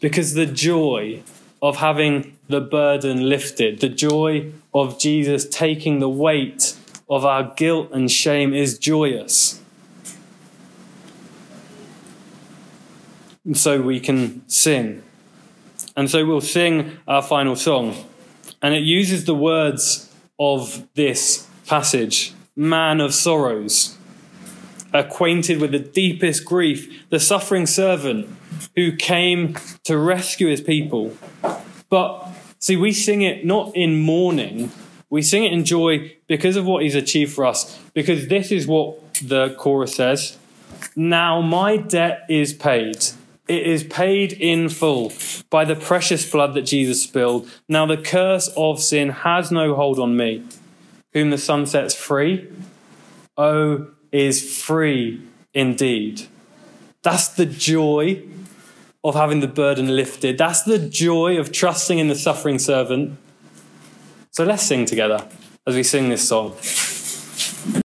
because 0.00 0.32
the 0.32 0.46
joy 0.46 1.22
of 1.60 1.76
having 1.76 2.34
the 2.48 2.62
burden 2.62 3.28
lifted, 3.28 3.80
the 3.80 3.90
joy 3.90 4.52
of 4.72 4.98
Jesus 4.98 5.46
taking 5.46 5.98
the 5.98 6.08
weight 6.08 6.74
of 7.10 7.26
our 7.26 7.52
guilt 7.56 7.90
and 7.92 8.10
shame 8.10 8.54
is 8.54 8.78
joyous. 8.78 9.60
And 13.48 13.56
so 13.56 13.80
we 13.80 13.98
can 13.98 14.46
sing. 14.46 15.02
And 15.96 16.10
so 16.10 16.26
we'll 16.26 16.42
sing 16.42 16.98
our 17.08 17.22
final 17.22 17.56
song. 17.56 17.96
And 18.60 18.74
it 18.74 18.82
uses 18.82 19.24
the 19.24 19.34
words 19.34 20.14
of 20.38 20.86
this 20.92 21.48
passage 21.66 22.34
Man 22.54 23.00
of 23.00 23.14
sorrows, 23.14 23.96
acquainted 24.92 25.62
with 25.62 25.70
the 25.70 25.78
deepest 25.78 26.44
grief, 26.44 27.08
the 27.08 27.18
suffering 27.18 27.64
servant 27.64 28.28
who 28.76 28.94
came 28.94 29.56
to 29.84 29.96
rescue 29.96 30.48
his 30.48 30.60
people. 30.60 31.16
But 31.88 32.28
see, 32.58 32.76
we 32.76 32.92
sing 32.92 33.22
it 33.22 33.46
not 33.46 33.74
in 33.74 33.98
mourning, 33.98 34.72
we 35.08 35.22
sing 35.22 35.44
it 35.44 35.54
in 35.54 35.64
joy 35.64 36.16
because 36.26 36.56
of 36.56 36.66
what 36.66 36.82
he's 36.82 36.94
achieved 36.94 37.32
for 37.32 37.46
us. 37.46 37.80
Because 37.94 38.28
this 38.28 38.52
is 38.52 38.66
what 38.66 39.14
the 39.22 39.54
chorus 39.58 39.94
says 39.94 40.36
Now 40.94 41.40
my 41.40 41.78
debt 41.78 42.26
is 42.28 42.52
paid. 42.52 43.06
It 43.48 43.66
is 43.66 43.82
paid 43.82 44.34
in 44.34 44.68
full 44.68 45.12
by 45.48 45.64
the 45.64 45.74
precious 45.74 46.30
blood 46.30 46.54
that 46.54 46.62
Jesus 46.62 47.02
spilled. 47.02 47.48
Now 47.68 47.86
the 47.86 47.96
curse 47.96 48.48
of 48.56 48.80
sin 48.80 49.08
has 49.08 49.50
no 49.50 49.74
hold 49.74 49.98
on 49.98 50.16
me. 50.16 50.44
Whom 51.14 51.30
the 51.30 51.38
Son 51.38 51.64
sets 51.66 51.94
free, 51.94 52.48
oh, 53.38 53.88
is 54.12 54.62
free 54.62 55.22
indeed. 55.54 56.28
That's 57.02 57.28
the 57.28 57.46
joy 57.46 58.22
of 59.02 59.14
having 59.14 59.40
the 59.40 59.48
burden 59.48 59.96
lifted. 59.96 60.36
That's 60.36 60.62
the 60.62 60.78
joy 60.78 61.38
of 61.38 61.50
trusting 61.50 61.98
in 61.98 62.08
the 62.08 62.14
suffering 62.14 62.58
servant. 62.58 63.16
So 64.30 64.44
let's 64.44 64.62
sing 64.62 64.84
together 64.84 65.26
as 65.66 65.74
we 65.74 65.82
sing 65.82 66.10
this 66.10 66.28
song. 66.28 66.54